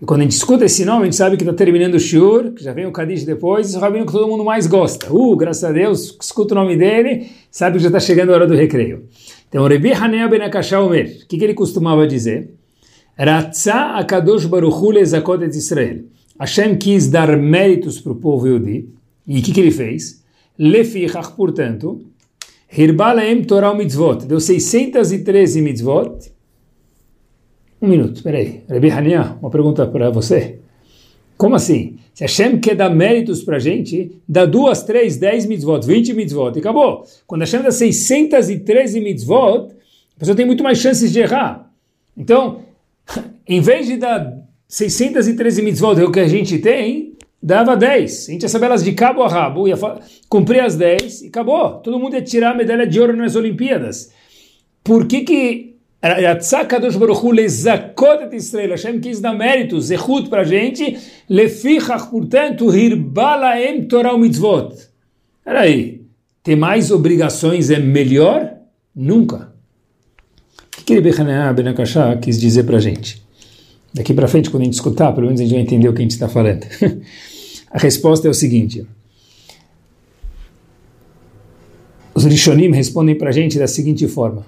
[0.00, 2.52] E quando a gente escuta esse nome, a gente sabe que está terminando o Shur,
[2.52, 5.10] que já vem o Kadish depois, esse rabino que todo mundo mais gosta.
[5.10, 8.46] Uh, graças a Deus, escuta o nome dele, sabe que já está chegando a hora
[8.46, 9.04] do recreio.
[9.48, 10.42] Então, Rebi Hanea Ben
[10.78, 12.50] Omer, o que, ele costumava dizer?
[13.16, 16.04] Ratza Akadosh Baruchu Lezakot et Israel.
[16.38, 18.90] Hashem quis dar méritos para o povo Yudi.
[19.26, 20.22] E o que, que ele fez?
[20.58, 22.02] Lefichach, portanto,
[22.70, 24.26] Hirbalaem Torah Mitzvot.
[24.26, 26.35] Deu 613 mitzvot.
[27.80, 28.62] Um minuto, peraí.
[28.68, 30.58] Rebi Hania, uma pergunta para você.
[31.36, 31.98] Como assim?
[32.14, 36.56] Se Hashem quer dar méritos para a gente, dá duas, três, dez mitzvot, vinte mitzvot
[36.56, 37.04] e acabou.
[37.26, 39.72] Quando Hashem dá 613 mitzvot,
[40.16, 41.70] a pessoa tem muito mais chances de errar.
[42.16, 42.62] Então,
[43.46, 47.12] em vez de dar 613 mitzvot, é o que a gente tem,
[47.42, 48.28] dava 10.
[48.28, 49.76] A gente ia saber elas de cabo a rabo, ia
[50.30, 51.74] cumprir as 10 e acabou.
[51.80, 54.10] Todo mundo ia tirar a medalha de ouro nas Olimpíadas.
[54.82, 55.75] Por que que
[56.20, 60.96] Yatzakadosh Baruchu lezakot et Israel, Hashem quis dar mérito, zechut para a gente,
[61.28, 64.74] lefichach, portanto, hirbalaem Torah mitzvot.
[65.44, 66.02] Peraí,
[66.42, 68.52] ter mais obrigações é melhor?
[68.94, 69.52] Nunca.
[70.78, 71.12] O que ele
[71.54, 73.24] Benakashá quis dizer para a gente?
[73.92, 76.00] Daqui para frente, quando a gente escutar, pelo menos a gente vai entender o que
[76.00, 76.66] a gente está falando.
[77.70, 78.86] a resposta é o seguinte.
[82.14, 84.46] Os Rishonim respondem para a gente da seguinte forma.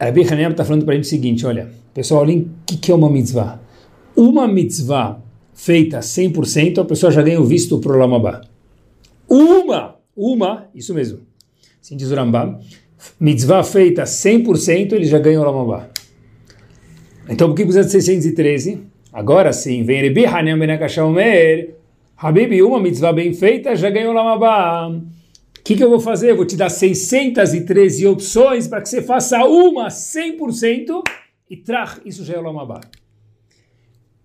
[0.00, 2.92] Rabi Hanem está falando para a gente o seguinte, olha, pessoal, olhem o que, que
[2.92, 3.60] é uma mitzvah.
[4.16, 5.20] Uma mitzvah
[5.52, 8.42] feita 100%, a pessoa já ganha o visto para o Lamabá.
[9.28, 11.20] Uma, uma, isso mesmo.
[11.82, 12.60] Assim diz o Rambam,
[13.18, 15.88] mitzvah feita 100%, ele já ganha o Lamabá.
[17.28, 18.80] Então, por que precisa de 613?
[19.12, 21.74] Agora sim, vem Rebi Hanem Ben Akashaomer,
[22.16, 24.92] Habib, uma mitzvah bem feita já ganhou o Lamabá
[25.68, 26.30] que, que eu vou fazer?
[26.30, 31.02] Eu vou te dar 613 opções para que você faça uma 100%
[31.50, 32.80] e trach, isso já é o Lamabá.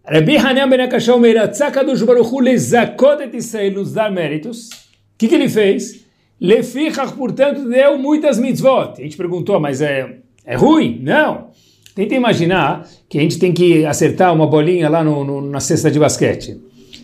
[0.05, 4.69] Rabbi Hanan ben do Baruchu lezakot et Israel nos dar méritos.
[4.69, 6.05] O que, que ele fez?
[6.39, 8.93] Lefichach, portanto, deu muitas mitzvot.
[8.97, 11.01] A gente perguntou, mas é, é ruim?
[11.03, 11.49] Não.
[11.93, 15.91] Tenta imaginar que a gente tem que acertar uma bolinha lá no, no, na cesta
[15.91, 16.57] de basquete.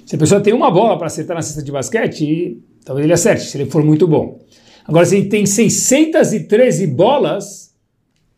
[0.06, 2.58] Se a pessoa tem uma bola para acertar na cesta de basquete,
[2.89, 4.43] Talvez ele acerte, se ele for muito bom.
[4.84, 7.71] Agora, se ele tem 613 bolas,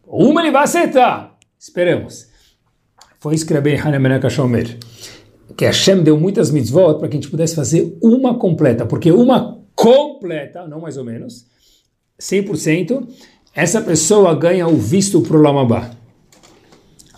[0.05, 1.37] uma ele vai acertar.
[1.57, 2.27] Esperamos.
[3.17, 4.77] Foi isso que Rabbi Hanemenaka Shomer.
[5.55, 8.85] Que Hashem deu muitas mitzvot para que a gente pudesse fazer uma completa.
[8.85, 11.45] Porque uma completa, não mais ou menos,
[12.19, 13.07] 100%,
[13.55, 15.91] essa pessoa ganha o visto para o Lamabá.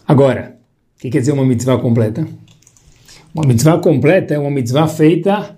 [0.07, 0.59] Agora,
[0.95, 2.27] o que quer dizer uma mitzvah completa?
[3.33, 5.57] Uma mitzvah completa é uma mitzvah feita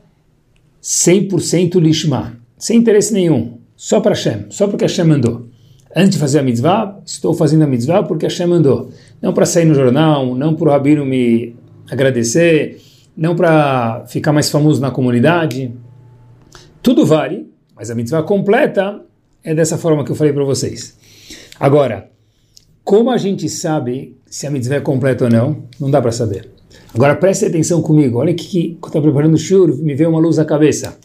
[0.85, 5.47] 100% lishma, sem interesse nenhum, só para Hashem, só porque Hashem mandou.
[5.95, 8.91] Antes de fazer a mitzvah, estou fazendo a mitzvah porque Hashem mandou.
[9.19, 11.55] Não para sair no jornal, não para o rabino me
[11.89, 12.79] agradecer,
[13.17, 15.73] não para ficar mais famoso na comunidade.
[16.83, 19.01] Tudo vale, mas a mitzvah completa
[19.43, 20.95] é dessa forma que eu falei para vocês.
[21.59, 22.11] Agora,
[22.83, 26.54] como a gente sabe se a mitzvah é completa ou não, não dá para saber.
[26.95, 30.39] Agora preste atenção comigo, olha que, quando está preparando o shur, me veio uma luz
[30.39, 30.97] à cabeça.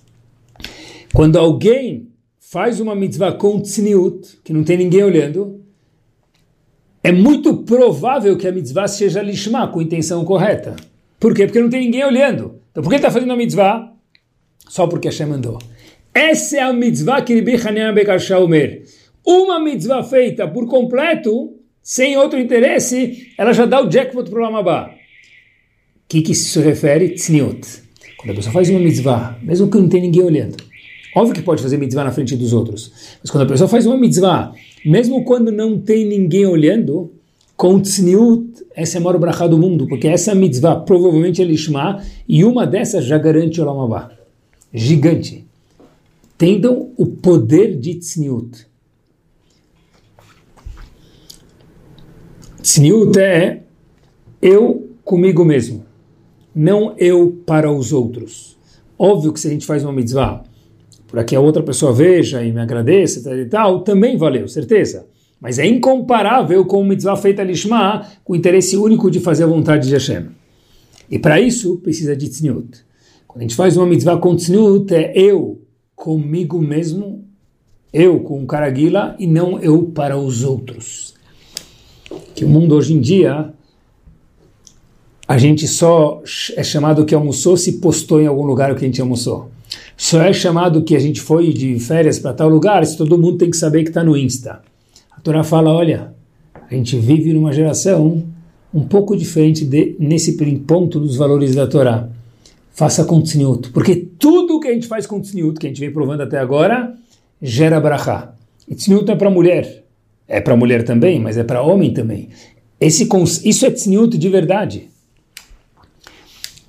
[1.13, 5.61] Quando alguém faz uma mitzvah com tzniut, que não tem ninguém olhando,
[7.03, 10.77] é muito provável que a mitzvah seja lishma, com intenção correta.
[11.19, 11.45] Por quê?
[11.45, 12.61] Porque não tem ninguém olhando.
[12.71, 13.93] Então por que está fazendo a mitzvah?
[14.69, 15.59] Só porque Hashem mandou.
[16.15, 18.85] Essa é a mitzvah que Ribi Hanan Bekashaomer.
[19.27, 24.43] Uma mitzvah feita por completo, sem outro interesse, ela já dá o jackpot para o
[24.43, 25.00] Lamabá
[26.11, 27.11] que, que isso se refere?
[27.11, 27.85] Tzniut.
[28.19, 30.57] Quando a pessoa faz uma mitzvah, mesmo que não tenha ninguém olhando,
[31.15, 32.93] óbvio que pode fazer mitzvah na frente dos outros,
[33.23, 34.53] mas quando a pessoa faz uma mitzvah,
[34.85, 37.13] mesmo quando não tem ninguém olhando,
[37.57, 42.03] com tzniut, essa é a maior brachá do mundo, porque essa mitzvah provavelmente é lishma,
[42.29, 44.11] e uma dessas já garante o lamabá.
[44.75, 45.47] Gigante.
[46.35, 48.67] Entendam o poder de tzniut.
[52.61, 53.63] Tzniut é
[54.43, 55.90] eu comigo mesmo
[56.61, 58.55] não eu para os outros.
[58.99, 60.45] Óbvio que se a gente faz uma mitzvah
[61.11, 65.07] para que a outra pessoa veja e me agradeça tal e tal, também valeu, certeza.
[65.41, 69.47] Mas é incomparável com uma mitzvah feita lishma, com o interesse único de fazer a
[69.47, 70.27] vontade de Hashem.
[71.11, 72.85] E para isso precisa de tzniut.
[73.27, 75.63] Quando a gente faz uma mitzvah com tzniut, é eu
[75.97, 77.25] comigo mesmo,
[77.91, 81.15] eu com o Karaguila, e não eu para os outros.
[82.35, 83.55] Que o mundo hoje em dia
[85.31, 86.21] a gente só
[86.57, 89.49] é chamado que almoçou se postou em algum lugar o que a gente almoçou.
[89.97, 93.39] Só é chamado que a gente foi de férias para tal lugar se todo mundo
[93.39, 94.61] tem que saber que está no Insta.
[95.13, 96.13] A Torá fala, olha,
[96.69, 98.25] a gente vive numa geração
[98.75, 100.33] um pouco diferente de, nesse
[100.67, 102.09] ponto dos valores da Torá.
[102.73, 105.93] Faça com tzniut, porque tudo que a gente faz com tzniut, que a gente vem
[105.93, 106.93] provando até agora,
[107.41, 108.35] gera brachá.
[108.67, 109.85] E tzniut é para mulher,
[110.27, 112.31] é para mulher também, mas é para homem também
[112.81, 113.09] Esse,
[113.45, 114.91] isso é tzniut de verdade.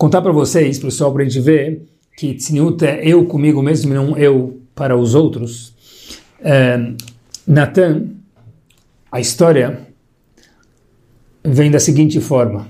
[0.02, 1.84] Contar para vocês, pessoal, para a gente ver
[2.18, 5.76] que tzniut é eu comigo mesmo, não eu para os outros.
[6.44, 6.76] É,
[7.46, 8.08] Natan,
[9.12, 9.88] a história
[11.44, 12.68] vem da seguinte forma.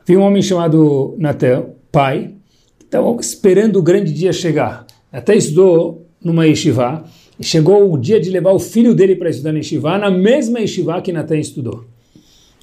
[0.00, 2.34] Havia um homem chamado Natan, pai,
[2.76, 4.84] que estava esperando o grande dia chegar.
[5.12, 7.04] Até estudou numa yeshiva,
[7.38, 10.58] e chegou o dia de levar o filho dele para estudar na yeshiva, na mesma
[10.58, 11.84] yeshiva que Natan estudou.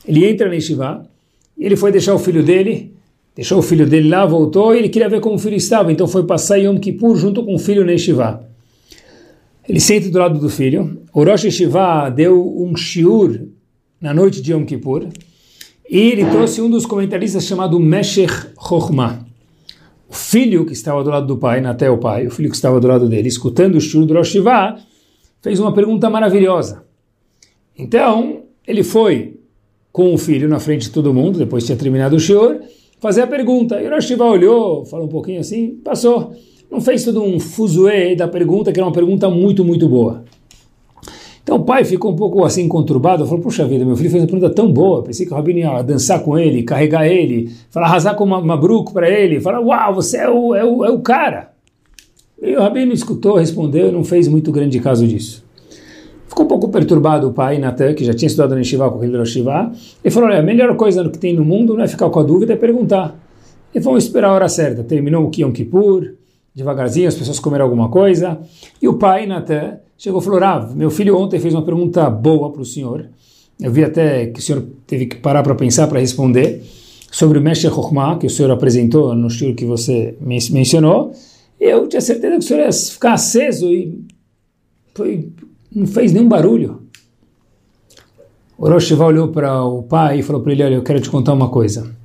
[0.05, 1.09] Ele entra na yeshiva,
[1.57, 2.98] e ele foi deixar o filho dele,
[3.39, 6.05] deixou o filho dele lá, voltou, e ele queria ver como o filho estava, então
[6.05, 8.43] foi passar Yom Kippur junto com o filho na.
[9.65, 13.47] Ele senta do lado do filho, o Rosh Yeshiva deu um shiur
[14.01, 15.07] na noite de Yom Kippur,
[15.89, 19.19] e ele trouxe um dos comentaristas chamado Meshech Chochmah.
[20.09, 22.77] O filho que estava do lado do pai, até o pai, o filho que estava
[22.77, 24.75] do lado dele, escutando o shiur do Rosh Yeshiva,
[25.41, 26.83] fez uma pergunta maravilhosa.
[27.77, 29.39] Então, ele foi
[29.93, 32.59] com o filho na frente de todo mundo, depois tinha terminado o shiur,
[32.99, 33.81] fazer a pergunta.
[33.81, 36.33] E o Rosh Yeshiva olhou, falou um pouquinho assim, passou.
[36.69, 40.23] Não fez todo um fuzuê da pergunta, que era uma pergunta muito, muito boa.
[41.41, 44.29] Então o pai ficou um pouco assim conturbado, falou, puxa vida, meu filho fez uma
[44.29, 48.15] pergunta tão boa, pensei que o Rabino ia dançar com ele, carregar ele, falar, arrasar
[48.15, 51.51] com uma, bruco para ele, falar, uau, você é o, é o, é o cara.
[52.39, 55.43] E o Rabino escutou, respondeu e não fez muito grande caso disso.
[56.39, 59.25] Ficou um pouco perturbado o pai, Natan, que já tinha estudado no Shiva com aquele
[59.25, 62.17] Shiva, e falou, olha, a melhor coisa que tem no mundo não é ficar com
[62.17, 63.13] a dúvida, é perguntar.
[63.75, 64.81] E vamos esperar a hora certa.
[64.81, 66.13] Terminou o Yom Kippur,
[66.55, 68.39] devagarzinho, as pessoas comeram alguma coisa,
[68.81, 72.53] e o pai, Natan, chegou e falou: Rav, meu filho ontem fez uma pergunta boa
[72.53, 73.09] para o senhor.
[73.59, 76.63] Eu vi até que o senhor teve que parar para pensar para responder
[77.11, 81.11] sobre o Meshech Chokhmah, que o senhor apresentou no estilo que você mencionou.
[81.59, 84.07] Eu tinha certeza que o senhor ia ficar aceso e
[84.99, 85.31] foi,
[85.73, 86.83] não fez nenhum barulho.
[88.57, 88.67] O
[89.03, 91.95] olhou para o pai e falou para ele: Olha, eu quero te contar uma coisa.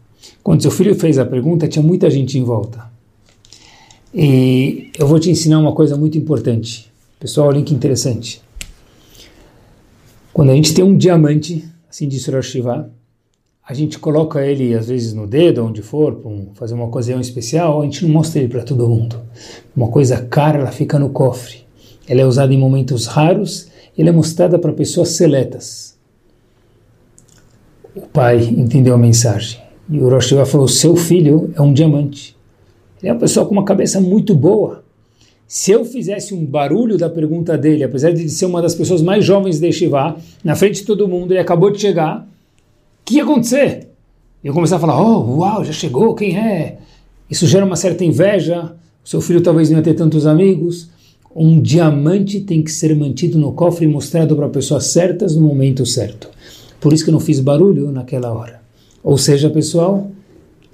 [0.43, 2.93] Quando seu filho fez a pergunta, tinha muita gente em volta.
[4.15, 6.93] E eu vou te ensinar uma coisa muito importante.
[7.19, 8.41] Pessoal, olha que interessante.
[10.33, 12.57] Quando a gente tem um diamante, assim de Rosh
[13.67, 17.81] a gente coloca ele às vezes no dedo, onde for, para fazer uma ocasião especial,
[17.81, 19.21] a gente não mostra ele para todo mundo.
[19.75, 21.64] Uma coisa cara, ela fica no cofre.
[22.09, 25.97] Ela é usada em momentos raros, ela é mostrada para pessoas seletas.
[27.95, 29.61] O pai entendeu a mensagem.
[29.89, 32.37] E o Rosh falou: seu filho é um diamante.
[33.01, 34.83] Ele é uma pessoa com uma cabeça muito boa.
[35.47, 39.25] Se eu fizesse um barulho da pergunta dele, apesar de ser uma das pessoas mais
[39.25, 43.23] jovens de Shiva, na frente de todo mundo, ele acabou de chegar, o que ia
[43.23, 43.89] acontecer?
[44.43, 46.79] Eu começar a falar, oh, uau, já chegou, quem é?
[47.31, 50.91] Isso gera uma certa inveja, seu filho talvez não ia ter tantos amigos.
[51.35, 55.85] Um diamante tem que ser mantido no cofre e mostrado para pessoas certas no momento
[55.85, 56.29] certo.
[56.81, 58.61] Por isso que eu não fiz barulho naquela hora.
[59.03, 60.11] Ou seja, pessoal,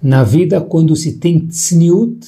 [0.03, 2.27] na vida, quando se tem tzniut,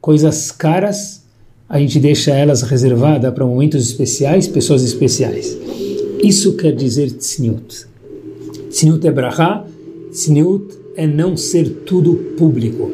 [0.00, 1.22] coisas caras,
[1.68, 5.56] a gente deixa elas reservadas para momentos especiais, pessoas especiais.
[6.22, 7.86] Isso quer dizer tzniut.
[8.70, 9.66] Tzniut é brahá,
[10.12, 12.90] tzniut é não ser tudo público.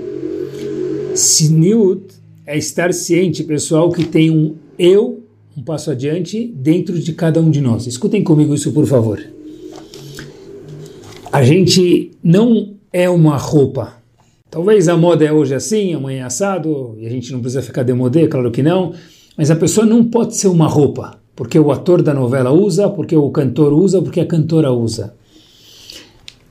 [1.15, 2.16] Tzniut
[2.47, 5.25] é estar ciente, pessoal, que tem um eu,
[5.57, 7.87] um passo adiante, dentro de cada um de nós.
[7.87, 9.21] Escutem comigo isso, por favor.
[11.33, 13.97] A gente não é uma roupa.
[14.49, 17.83] Talvez a moda é hoje assim, amanhã é assado, e a gente não precisa ficar
[17.83, 18.95] demodé, claro que não,
[19.37, 23.17] mas a pessoa não pode ser uma roupa, porque o ator da novela usa, porque
[23.17, 25.15] o cantor usa, porque a cantora usa.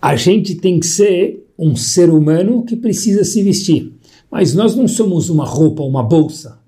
[0.01, 3.94] A gente tem que ser um ser humano que precisa se vestir.
[4.35, 6.59] Mas nós não somos uma roupa, uma bolsa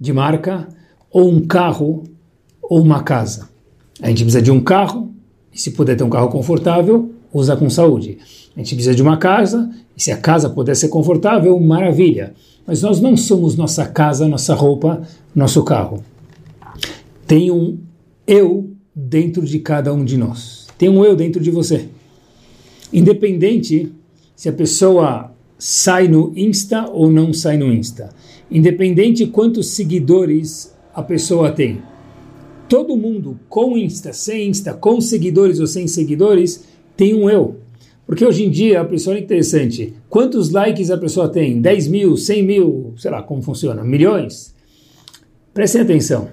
[0.00, 0.66] de marca,
[1.12, 2.02] ou um carro,
[2.60, 3.48] ou uma casa.
[4.02, 5.14] A gente precisa de um carro,
[5.52, 8.18] e se puder ter um carro confortável, usa com saúde.
[8.56, 12.34] A gente precisa de uma casa, e se a casa puder ser confortável, maravilha.
[12.66, 15.00] Mas nós não somos nossa casa, nossa roupa,
[15.32, 16.02] nosso carro.
[17.28, 17.78] Tem um
[18.26, 20.66] eu dentro de cada um de nós.
[20.76, 21.88] Tem um eu dentro de você.
[22.92, 23.92] Independente
[24.34, 28.10] se a pessoa sai no Insta ou não sai no Insta.
[28.50, 31.82] Independente quantos seguidores a pessoa tem.
[32.68, 36.64] Todo mundo com Insta, sem Insta, com seguidores ou sem seguidores,
[36.96, 37.56] tem um eu.
[38.06, 39.94] Porque hoje em dia, a pessoa é interessante.
[40.08, 41.60] Quantos likes a pessoa tem?
[41.60, 44.54] 10 mil, 100 mil, sei lá como funciona, milhões?
[45.54, 46.28] Prestem atenção.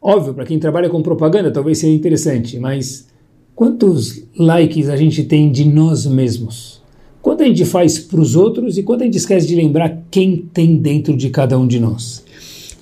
[0.00, 3.08] Óbvio, para quem trabalha com propaganda talvez seja interessante, mas
[3.54, 6.83] quantos likes a gente tem de nós mesmos?
[7.24, 10.36] Quanto a gente faz para os outros e quanto a gente esquece de lembrar quem
[10.52, 12.22] tem dentro de cada um de nós?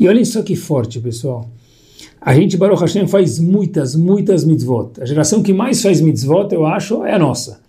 [0.00, 1.48] E olhem só que forte, pessoal.
[2.20, 5.00] A gente, Baruch Hashem, faz muitas, muitas mitzvot.
[5.00, 7.60] A geração que mais faz mitzvot, eu acho, é a nossa.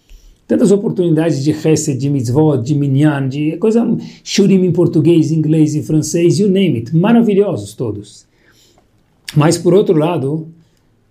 [0.47, 3.85] tantas oportunidades de Hesed, de Mitzvot, de Minyan, de coisa,
[4.23, 8.25] Shurim em português, inglês e francês, you name it, maravilhosos todos.
[9.35, 10.47] Mas por outro lado,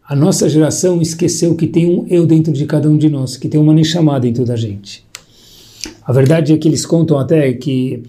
[0.04, 3.48] a nossa geração esqueceu que tem um eu dentro de cada um de nós, que
[3.48, 5.11] tem uma Neshama dentro da gente.
[6.04, 8.02] A verdade é que eles contam até que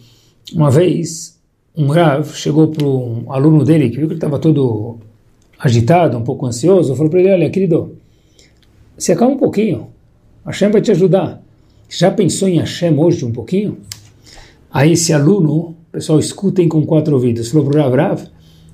[0.53, 1.39] uma vez
[1.75, 4.97] um Rav chegou para um aluno dele que viu que ele estava todo
[5.59, 7.95] agitado, um pouco ansioso, falou para ele, olha querido,
[8.97, 9.87] se acalma um pouquinho,
[10.45, 11.41] Hashem vai te ajudar.
[11.89, 13.77] Já pensou em Hashem hoje um pouquinho?
[14.71, 18.27] Aí esse aluno, pessoal, escutem com quatro ouvidos, falou para o Rav, Rav,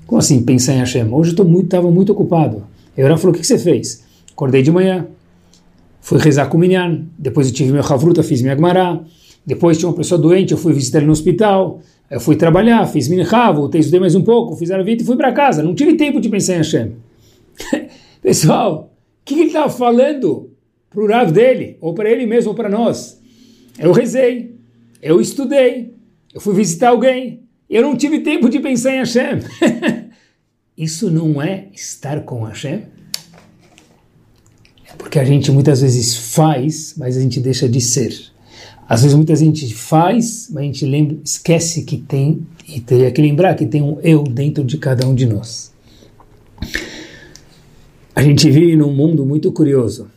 [0.06, 1.06] como assim pensar em Hashem?
[1.12, 2.64] Hoje eu estava muito, muito ocupado.
[2.96, 4.02] Aí o Rav falou, o que, que você fez?
[4.32, 5.06] Acordei de manhã,
[6.00, 9.00] fui rezar com o Minyan, depois eu tive meu Havruta, fiz minha Gmará,
[9.46, 11.80] depois tinha uma pessoa doente, eu fui visitar ele no hospital,
[12.10, 15.32] eu fui trabalhar, fiz Minha, voltei, estudei mais um pouco, fiz Aravita e fui para
[15.32, 15.62] casa.
[15.62, 16.92] Não tive tempo de pensar em Hashem.
[18.20, 20.50] Pessoal, o que, que ele estava falando
[20.90, 23.20] para o Rav dele, ou para ele mesmo, ou para nós?
[23.78, 24.56] Eu rezei,
[25.00, 25.94] eu estudei,
[26.34, 29.38] eu fui visitar alguém, eu não tive tempo de pensar em Hashem.
[30.76, 32.82] Isso não é estar com Hashem?
[35.00, 38.14] Porque a gente muitas vezes faz, mas a gente deixa de ser.
[38.88, 43.20] Às vezes muita gente faz, mas a gente lembra, esquece que tem, e teria que
[43.20, 45.72] lembrar que tem um eu dentro de cada um de nós.
[48.14, 50.10] A gente vive num mundo muito curioso,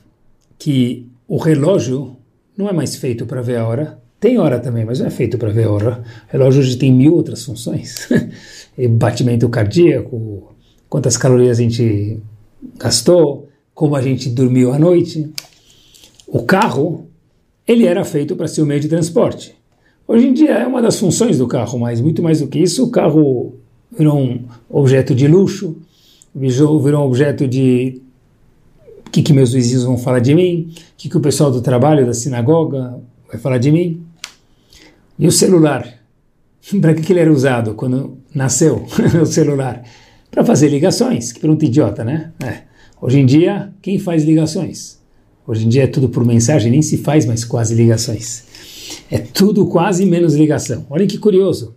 [0.59, 2.17] que o relógio
[2.57, 5.37] não é mais feito para ver a hora, tem hora também, mas não é feito
[5.37, 6.03] para ver a hora.
[6.29, 8.07] O relógio hoje tem mil outras funções.
[8.97, 10.53] batimento cardíaco,
[10.89, 12.19] quantas calorias a gente
[12.79, 15.31] gastou, como a gente dormiu à noite.
[16.27, 17.07] O carro,
[17.67, 19.55] ele era feito para ser o meio de transporte.
[20.07, 22.83] Hoje em dia é uma das funções do carro, mas muito mais do que isso,
[22.83, 23.55] o carro
[23.91, 25.77] virou um objeto de luxo,
[26.35, 28.01] virou um objeto de
[29.07, 31.61] o que, que meus vizinhos vão falar de mim, o que, que o pessoal do
[31.61, 34.03] trabalho, da sinagoga vai falar de mim.
[35.17, 35.87] E o celular?
[36.81, 38.85] Para que ele era usado quando nasceu
[39.21, 39.83] o celular?
[40.33, 41.31] para fazer ligações.
[41.31, 42.31] Que pergunta idiota, né?
[42.43, 42.72] É.
[43.05, 44.97] Hoje em dia, quem faz ligações?
[45.45, 48.45] Hoje em dia é tudo por mensagem, nem se faz mais quase ligações.
[49.11, 50.85] É tudo quase menos ligação.
[50.89, 51.75] Olha que curioso.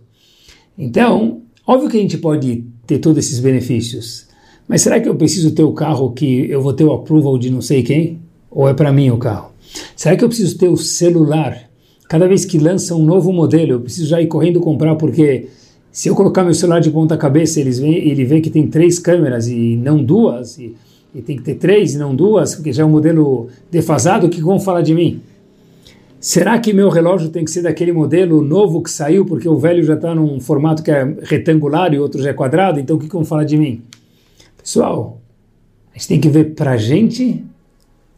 [0.77, 4.25] Então, óbvio que a gente pode ter todos esses benefícios,
[4.69, 7.49] mas será que eu preciso ter o carro que eu vou ter o approval de
[7.49, 8.21] não sei quem?
[8.49, 9.51] Ou é para mim o carro?
[9.97, 11.69] Será que eu preciso ter o celular?
[12.07, 15.49] Cada vez que lança um novo modelo, eu preciso já ir correndo comprar porque
[15.91, 18.97] se eu colocar meu celular de ponta cabeça, eles vê, ele vê que tem três
[18.97, 20.73] câmeras e não duas, e,
[21.17, 24.29] e, tem que ter três e não duas, porque já é um modelo defasado, o
[24.29, 25.21] que vão falar de mim?
[26.19, 29.83] Será que meu relógio tem que ser daquele modelo novo que saiu, porque o velho
[29.83, 32.99] já está num formato que é retangular e o outro já é quadrado, então o
[32.99, 33.81] que vão falar de mim?
[34.61, 35.19] Pessoal,
[35.93, 37.43] a gente tem que ver para a gente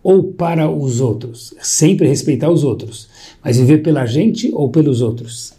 [0.02, 1.54] ou para os outros.
[1.62, 3.10] Sempre respeitar os outros,
[3.44, 5.54] mas viver pela gente ou pelos outros.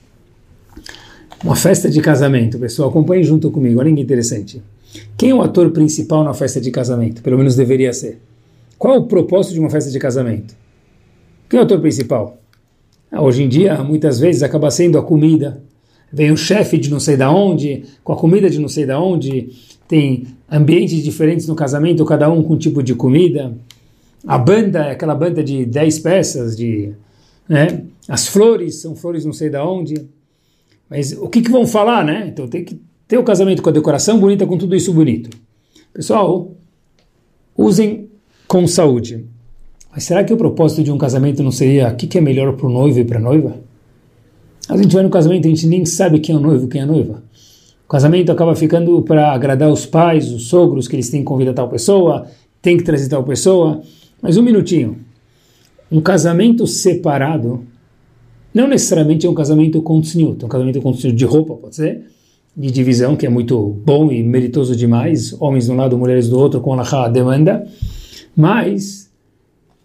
[1.42, 4.62] Uma festa de casamento, pessoal, acompanhe junto comigo, olha que interessante.
[5.16, 7.22] Quem é o ator principal na festa de casamento?
[7.22, 8.20] Pelo menos deveria ser.
[8.78, 10.54] Qual é o propósito de uma festa de casamento?
[11.48, 12.38] Quem é o ator principal?
[13.10, 15.62] Ah, hoje em dia, muitas vezes, acaba sendo a comida.
[16.12, 19.00] Vem o chefe de não sei da onde, com a comida de não sei da
[19.00, 19.50] onde,
[19.86, 23.52] tem ambientes diferentes no casamento, cada um com um tipo de comida.
[24.26, 26.92] A banda é aquela banda de 10 peças, de,
[27.48, 27.84] né?
[28.08, 29.94] as flores são flores não sei da onde.
[30.88, 32.26] Mas o que, que vão falar, né?
[32.26, 32.80] Então tem que
[33.10, 35.36] ter o casamento com a decoração bonita, com tudo isso bonito.
[35.92, 36.52] Pessoal,
[37.58, 38.08] usem
[38.46, 39.26] com saúde.
[39.92, 42.68] Mas será que o propósito de um casamento não seria o que, é melhor para
[42.68, 43.56] o noivo e para a noiva?
[44.68, 46.68] A gente vai no casamento e a gente nem sabe quem é o noivo e
[46.68, 47.20] quem é a noiva.
[47.84, 51.52] O casamento acaba ficando para agradar os pais, os sogros, que eles têm que convidar
[51.52, 52.28] tal pessoa,
[52.62, 53.82] tem que trazer tal pessoa.
[54.22, 54.98] Mas um minutinho.
[55.90, 57.66] Um casamento separado
[58.54, 62.04] não necessariamente é um casamento com tzniut, um casamento com de roupa, pode ser,
[62.56, 66.38] de divisão, que é muito bom e meritoso demais, homens de um lado, mulheres do
[66.38, 67.66] outro, com a demanda,
[68.36, 69.10] mas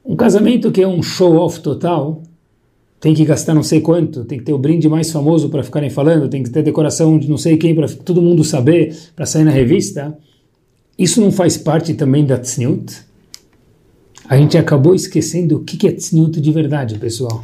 [0.04, 2.22] um casamento que é um show-off total,
[3.00, 5.90] tem que gastar não sei quanto, tem que ter o brinde mais famoso para ficarem
[5.90, 9.44] falando, tem que ter decoração de não sei quem para todo mundo saber, para sair
[9.44, 10.18] na revista,
[10.98, 13.06] isso não faz parte também da tzniut?
[14.28, 17.44] A gente acabou esquecendo o que é tzniut de verdade, pessoal.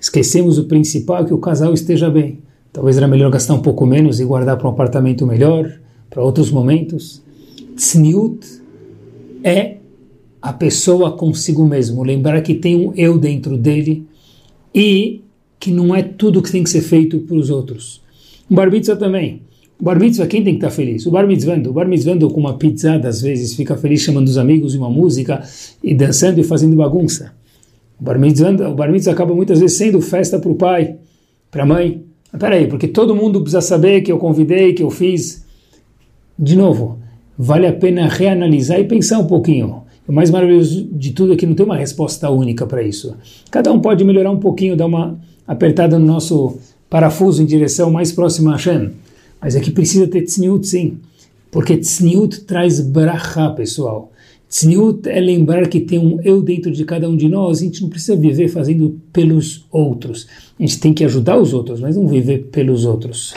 [0.00, 2.38] Esquecemos o principal, que o casal esteja bem.
[2.72, 5.70] Talvez era melhor gastar um pouco menos e guardar para um apartamento melhor,
[6.08, 7.22] para outros momentos.
[7.76, 8.46] Tzniut
[9.42, 9.76] é
[10.40, 14.06] a pessoa consigo mesmo, lembrar que tem um eu dentro dele
[14.74, 15.20] e
[15.58, 18.00] que não é tudo que tem que ser feito para os outros.
[18.48, 19.42] O bar mitzvah também.
[19.78, 21.06] O bar mitzvah, quem tem que estar feliz?
[21.06, 24.38] O bar mitzvah, o bar mitzvah com uma pizza, às vezes fica feliz chamando os
[24.38, 25.42] amigos e uma música
[25.82, 27.32] e dançando e fazendo bagunça.
[28.00, 30.96] O bar mitzvah, o bar mitzvah acaba muitas vezes sendo festa para o pai,
[31.50, 32.09] para a mãe.
[32.38, 35.44] Peraí, porque todo mundo precisa saber que eu convidei, que eu fiz.
[36.38, 36.98] De novo,
[37.36, 39.82] vale a pena reanalisar e pensar um pouquinho.
[40.06, 43.16] O mais maravilhoso de tudo é que não tem uma resposta única para isso.
[43.50, 46.58] Cada um pode melhorar um pouquinho, dar uma apertada no nosso
[46.88, 48.90] parafuso em direção mais próxima a Hashem.
[49.40, 50.98] Mas é que precisa ter tzniut sim,
[51.50, 54.12] porque tzniut traz bracha, pessoal.
[54.50, 57.82] Tzniut é lembrar que tem um eu dentro de cada um de nós, a gente
[57.82, 60.26] não precisa viver fazendo pelos outros.
[60.58, 63.32] A gente tem que ajudar os outros, mas não viver pelos outros.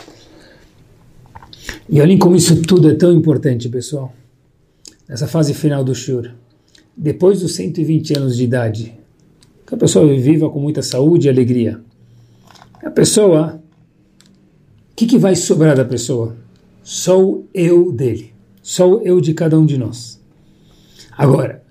[1.87, 4.11] E olhem como isso tudo é tão importante, pessoal.
[5.07, 6.31] Nessa fase final do Shur.
[6.97, 8.93] Depois dos 120 anos de idade,
[9.67, 11.79] que a pessoa viva com muita saúde e alegria.
[12.83, 13.61] A pessoa,
[14.91, 16.35] o que, que vai sobrar da pessoa?
[16.81, 18.33] Só o eu dele.
[18.63, 20.22] Só o eu de cada um de nós.
[21.17, 21.63] Agora,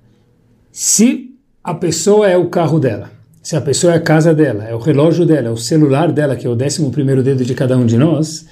[0.71, 3.11] se a pessoa é o carro dela,
[3.43, 6.37] se a pessoa é a casa dela, é o relógio dela, é o celular dela,
[6.37, 8.47] que é o décimo primeiro dedo de cada um de nós,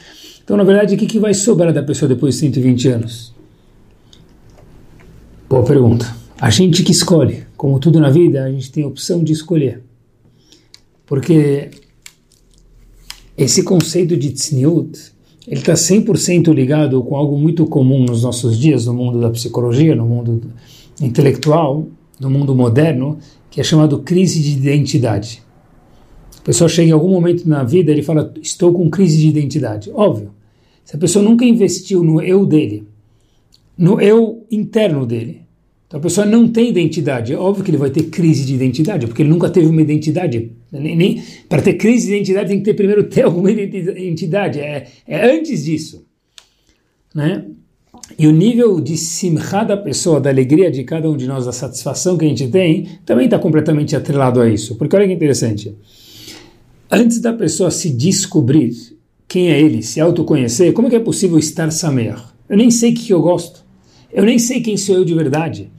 [0.51, 3.33] então, na verdade, o que, que vai sobrar da pessoa depois de 120 anos?
[5.49, 6.13] Boa pergunta.
[6.41, 7.45] A gente que escolhe.
[7.57, 9.81] Como tudo na vida, a gente tem a opção de escolher.
[11.07, 11.71] Porque
[13.39, 15.13] esse conceito de tzniut,
[15.47, 19.95] ele está 100% ligado com algo muito comum nos nossos dias, no mundo da psicologia,
[19.95, 20.51] no mundo
[21.01, 21.89] intelectual,
[22.19, 23.19] no mundo moderno,
[23.51, 25.43] que é chamado crise de identidade.
[26.39, 29.91] A pessoa chega em algum momento na vida, ele fala, estou com crise de identidade.
[29.93, 30.33] Óbvio,
[30.85, 32.87] se a pessoa nunca investiu no eu dele,
[33.77, 35.43] no eu interno dele,
[35.91, 37.33] então a pessoa não tem identidade.
[37.33, 40.53] É óbvio que ele vai ter crise de identidade, porque ele nunca teve uma identidade.
[40.71, 44.61] Nem, nem para ter crise de identidade tem que ter primeiro ter alguma identidade.
[44.61, 46.07] É, é antes disso.
[47.13, 47.45] Né?
[48.19, 51.53] E o nível de simcha da pessoa, da alegria de cada um de nós, da
[51.53, 54.77] satisfação que a gente tem, também está completamente atrelado a isso.
[54.77, 55.75] Porque olha que interessante.
[56.91, 58.75] Antes da pessoa se descobrir,
[59.29, 62.17] quem é ele, se autoconhecer, como é que é possível estar samer?
[62.49, 63.65] Eu nem sei o que eu gosto.
[64.13, 65.71] Eu nem sei quem sou eu de verdade.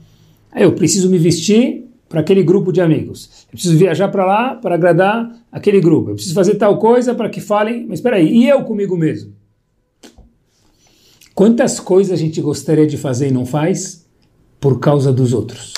[0.50, 3.46] Aí eu preciso me vestir para aquele grupo de amigos.
[3.46, 6.10] Eu preciso viajar para lá para agradar aquele grupo.
[6.10, 9.32] Eu preciso fazer tal coisa para que falem, mas espera aí, e eu comigo mesmo?
[11.34, 14.06] Quantas coisas a gente gostaria de fazer e não faz
[14.60, 15.72] por causa dos outros?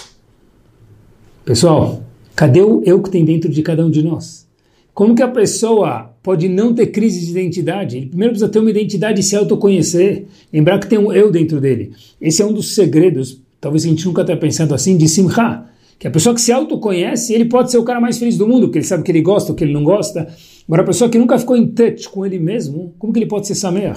[1.45, 2.03] Pessoal,
[2.35, 4.47] cadê o eu que tem dentro de cada um de nós?
[4.93, 7.99] Como que a pessoa pode não ter crise de identidade.
[7.99, 11.61] Ele primeiro precisa ter uma identidade e se autoconhecer, lembrar que tem um eu dentro
[11.61, 11.93] dele.
[12.19, 15.67] Esse é um dos segredos, talvez a gente nunca tenha pensado assim, de Simcha.
[15.99, 18.67] Que a pessoa que se autoconhece, ele pode ser o cara mais feliz do mundo,
[18.67, 20.27] porque ele sabe o que ele gosta, o que ele não gosta.
[20.67, 23.47] Agora, a pessoa que nunca ficou em touch com ele mesmo, como que ele pode
[23.47, 23.95] ser Samer?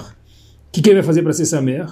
[0.77, 1.87] Que, que ele vai fazer para ser Samer?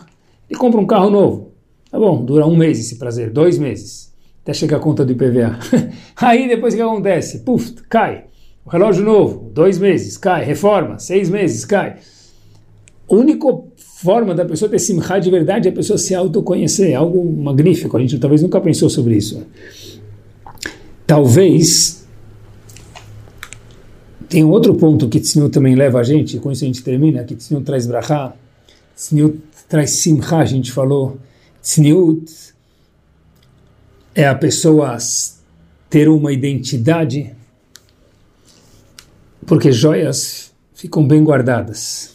[0.47, 1.53] Ele compra um carro novo.
[1.89, 4.13] Tá bom, dura um mês esse prazer, dois meses,
[4.43, 5.57] até chegar a conta do IPVA.
[6.17, 7.39] Aí depois o que acontece?
[7.39, 8.25] Puf, cai.
[8.63, 10.45] O relógio novo, dois meses, cai.
[10.45, 11.95] Reforma, seis meses, cai.
[13.09, 16.91] A única forma da pessoa ter simcha de verdade é a pessoa se autoconhecer.
[16.91, 17.97] É algo magnífico.
[17.97, 19.47] A gente talvez nunca pensou sobre isso.
[21.07, 22.07] Talvez
[24.29, 27.23] tem um outro ponto que Tzniut também leva a gente, com isso a gente termina,
[27.23, 28.36] que Tzniut traz brachá,
[28.95, 31.19] Tzniut traz simcha, a gente falou.
[31.61, 32.31] Tzniut
[34.13, 34.97] é a pessoa
[35.89, 37.35] ter uma identidade
[39.45, 42.11] porque joias ficam bem guardadas.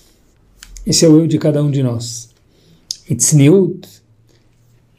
[0.84, 2.30] Esse é o eu de cada um de nós.
[3.08, 3.86] E tzniut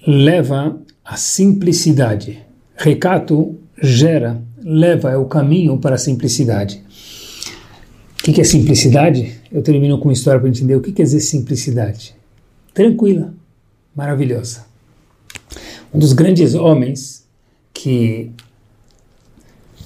[0.07, 2.43] leva a simplicidade.
[2.75, 6.83] Recato gera, leva, é o caminho para a simplicidade.
[8.21, 9.41] O que é simplicidade?
[9.51, 12.15] Eu termino com uma história para entender o que quer dizer simplicidade.
[12.71, 13.33] Tranquila,
[13.95, 14.63] maravilhosa.
[15.91, 17.27] Um dos grandes homens
[17.73, 18.31] que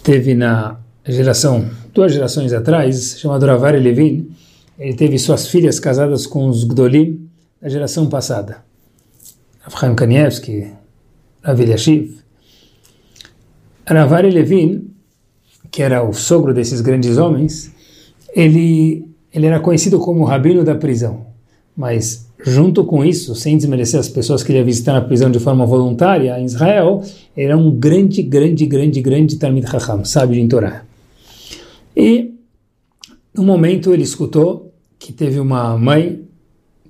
[0.03, 4.29] teve na geração duas gerações atrás, chamado Ravari Levin,
[4.77, 7.29] ele teve suas filhas casadas com os Gdolim
[7.61, 8.57] da geração passada.
[9.65, 10.73] Avchaim Kanievski,
[11.41, 12.19] Rav Eliashiv.
[13.85, 14.93] Ravari Levin,
[15.71, 17.73] que era o sogro desses grandes homens,
[18.35, 21.25] ele, ele era conhecido como o rabino da prisão.
[21.75, 25.39] Mas, junto com isso, sem desmerecer as pessoas que ele ia visitar na prisão de
[25.39, 27.01] forma voluntária em Israel,
[27.35, 30.83] ele era um grande, grande, grande, grande Talmid Chacham, sábio de Torá.
[31.95, 32.33] E,
[33.33, 36.21] no momento, ele escutou que teve uma mãe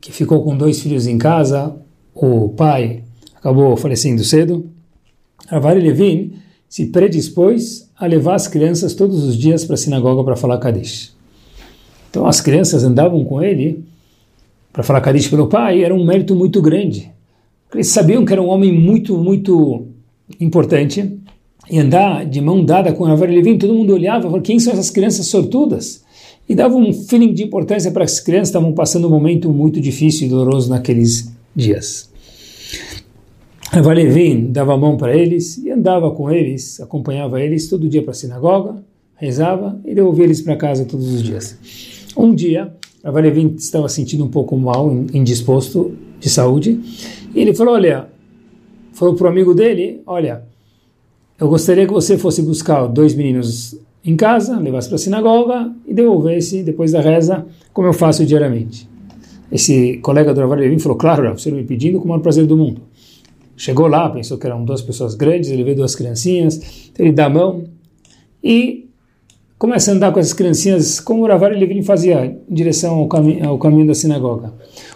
[0.02, 1.76] que ficou com dois filhos em casa,
[2.14, 3.04] o pai
[3.36, 4.70] acabou falecendo cedo.
[5.48, 6.34] Ravari Levin
[6.70, 11.15] se predispôs a levar as crianças todos os dias para a sinagoga para falar Kadish.
[12.16, 13.84] Então as crianças andavam com ele
[14.72, 17.12] para falar Kadish pelo pai, era um mérito muito grande.
[17.74, 19.88] Eles sabiam que era um homem muito, muito
[20.40, 21.12] importante,
[21.70, 24.72] e andar de mão dada com Rav Levin, todo mundo olhava e falava, quem são
[24.72, 26.06] essas crianças sortudas?
[26.48, 30.28] E dava um feeling de importância para as crianças estavam passando um momento muito difícil
[30.28, 32.10] e doloroso naqueles dias.
[33.72, 38.02] Rav Levin dava a mão para eles e andava com eles, acompanhava eles todo dia
[38.02, 38.82] para a sinagoga,
[39.18, 41.95] rezava e devolvia eles para casa todos os dias.
[42.18, 46.80] Um dia, Rav Levin estava sentindo um pouco mal, indisposto de saúde,
[47.34, 48.08] e ele falou, olha,
[48.94, 50.44] falou para o amigo dele, olha,
[51.38, 55.94] eu gostaria que você fosse buscar dois meninos em casa, levasse para a sinagoga e
[55.94, 58.88] devolvesse depois da reza, como eu faço diariamente.
[59.52, 62.82] Esse colega do Rav falou, claro, você me pedindo com o maior prazer do mundo.
[63.58, 67.30] Chegou lá, pensou que eram duas pessoas grandes, ele vê duas criancinhas, ele dá a
[67.30, 67.64] mão
[68.44, 68.85] e
[69.58, 73.42] começa a andar com essas criancinhas como o Rav Levin fazia em direção ao, cami
[73.42, 74.54] ao caminho da sinagoga.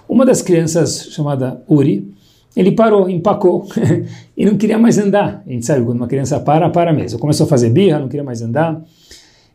[0.07, 2.11] Uma das crianças, chamada Uri,
[2.55, 3.67] ele parou, empacou
[4.35, 5.43] e não queria mais andar.
[5.45, 7.19] A gente sabe, quando uma criança para, para mesmo.
[7.19, 8.81] Começou a fazer birra, não queria mais andar.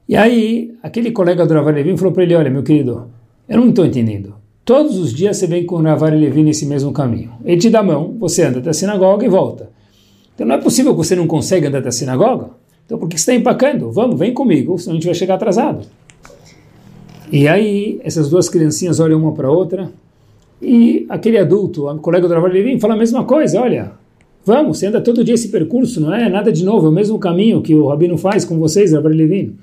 [0.09, 3.11] E aí, aquele colega do Ravar Levin falou para ele, olha, meu querido,
[3.49, 4.35] eu não estou entendendo.
[4.65, 7.33] Todos os dias você vem com o Ravar Levin nesse mesmo caminho.
[7.45, 9.71] Ele te dá a mão, você anda até a sinagoga e volta.
[10.35, 12.51] Então não é possível que você não consiga andar até a sinagoga?
[12.87, 13.91] Então por que está empacando?
[13.91, 15.87] Vamos, vem comigo, senão a gente vai chegar atrasado.
[17.33, 19.91] E aí, essas duas criancinhas olham uma para a outra,
[20.61, 23.93] e aquele adulto, o colega do Rav Levin, fala a mesma coisa, olha,
[24.45, 27.19] vamos, você anda todo dia esse percurso, não é nada de novo, é o mesmo
[27.19, 29.57] caminho que o Rabino faz com vocês, Rav Levin.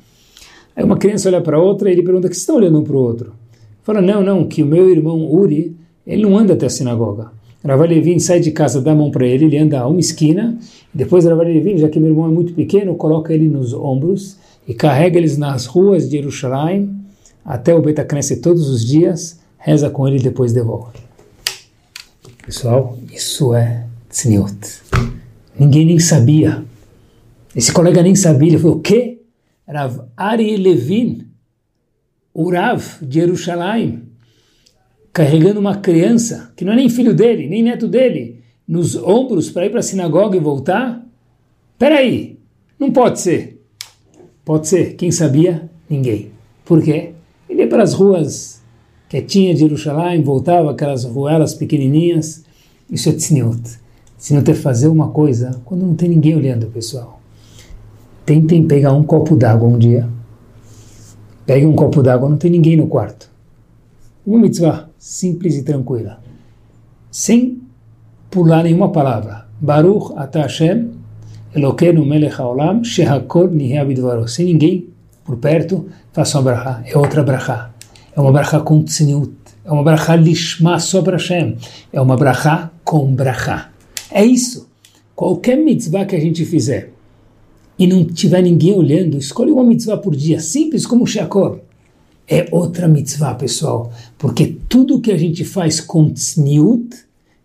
[0.76, 2.99] Aí uma criança olha para outra e ele pergunta, que estão olhando um para o
[2.99, 3.34] outro?
[3.84, 7.32] Fala, não, não, que o meu irmão Uri, ele não anda até a sinagoga.
[7.64, 10.57] Rav Levin sai de casa, dá a mão para ele, ele anda a uma esquina,
[10.93, 14.38] depois Rav Levin, já que meu irmão é muito pequeno, coloca ele nos ombros
[14.68, 16.89] e carrega eles nas ruas de Jerusalém
[17.45, 20.97] até o Betacrense todos os dias, reza com ele e depois devolve.
[22.45, 24.82] Pessoal, isso é tzniut.
[25.57, 26.64] Ninguém nem sabia.
[27.55, 28.49] Esse colega nem sabia.
[28.49, 29.22] Ele falou, o quê?
[29.68, 31.28] Rav Ari Levin,
[32.34, 34.03] o Rav de Jerusalém,
[35.14, 39.66] carregando uma criança, que não é nem filho dele, nem neto dele, nos ombros para
[39.66, 41.05] ir para a sinagoga e voltar?
[41.78, 42.39] Peraí,
[42.80, 43.62] não pode ser.
[44.45, 44.95] Pode ser.
[44.95, 45.70] Quem sabia?
[45.89, 46.32] Ninguém.
[46.64, 47.12] Por quê?
[47.49, 48.62] Ele ia para as ruas
[49.09, 52.43] quietinha de Jerusalém, voltava aquelas ruelas pequenininhas.
[52.89, 53.80] Isso é tzniut.
[54.18, 57.20] Tzniut é fazer uma coisa quando não tem ninguém olhando, pessoal.
[58.26, 60.07] Tentem pegar um copo d'água um dia.
[61.45, 63.30] Pegue um copo d'água, não tem ninguém no quarto.
[64.26, 66.22] Uma mitzvah simples e tranquila.
[67.09, 67.61] Sem
[68.30, 69.47] pular nenhuma palavra.
[69.59, 70.91] Baruch atah Hashem
[71.55, 74.28] Elokeinu melech haolam shehakol nihya bidvaro.
[74.28, 74.88] Sem ninguém
[75.24, 76.84] por perto, faça uma brachá.
[76.86, 77.72] É outra brachá.
[78.15, 79.34] É uma brachá com tzniut.
[79.65, 81.57] É uma brachá lishma para Hashem.
[81.91, 83.72] É uma brachá com brachá.
[84.11, 84.69] É isso.
[85.15, 86.91] Qualquer mitzvah que a gente fizer
[87.78, 91.59] e não tiver ninguém olhando, escolhe uma mitzvah por dia, simples como Shakor.
[92.28, 93.91] É outra mitzvah, pessoal.
[94.17, 96.95] Porque tudo que a gente faz com tzniut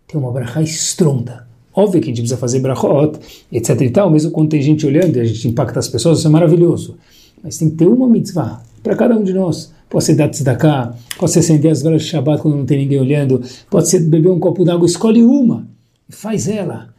[0.07, 1.45] tem uma brachá estronda.
[1.73, 3.19] Óbvio que a gente precisa fazer brachot,
[3.51, 6.27] etc e tal, mesmo quando tem gente olhando e a gente impacta as pessoas, isso
[6.27, 6.97] é maravilhoso.
[7.43, 9.71] Mas tem que ter uma mitzvah para cada um de nós.
[9.89, 12.99] Pode ser dar tzedakah, pode ser acender as velas de Shabbat quando não tem ninguém
[12.99, 15.67] olhando, pode ser beber um copo d'água, escolhe uma
[16.09, 16.89] e faz ela.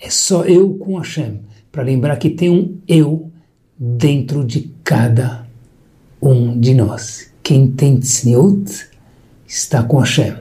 [0.00, 1.40] É só eu com Hashem,
[1.72, 3.30] para lembrar que tem um eu
[3.76, 5.46] dentro de cada
[6.22, 7.27] um de nós.
[7.48, 8.90] Quem tem tzniut
[9.46, 10.36] está com Hashem.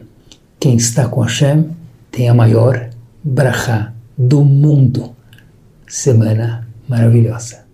[0.60, 1.70] Quem está com Hashem
[2.12, 2.90] tem a maior
[3.24, 5.16] brachá do mundo.
[5.88, 7.67] Semana maravilhosa.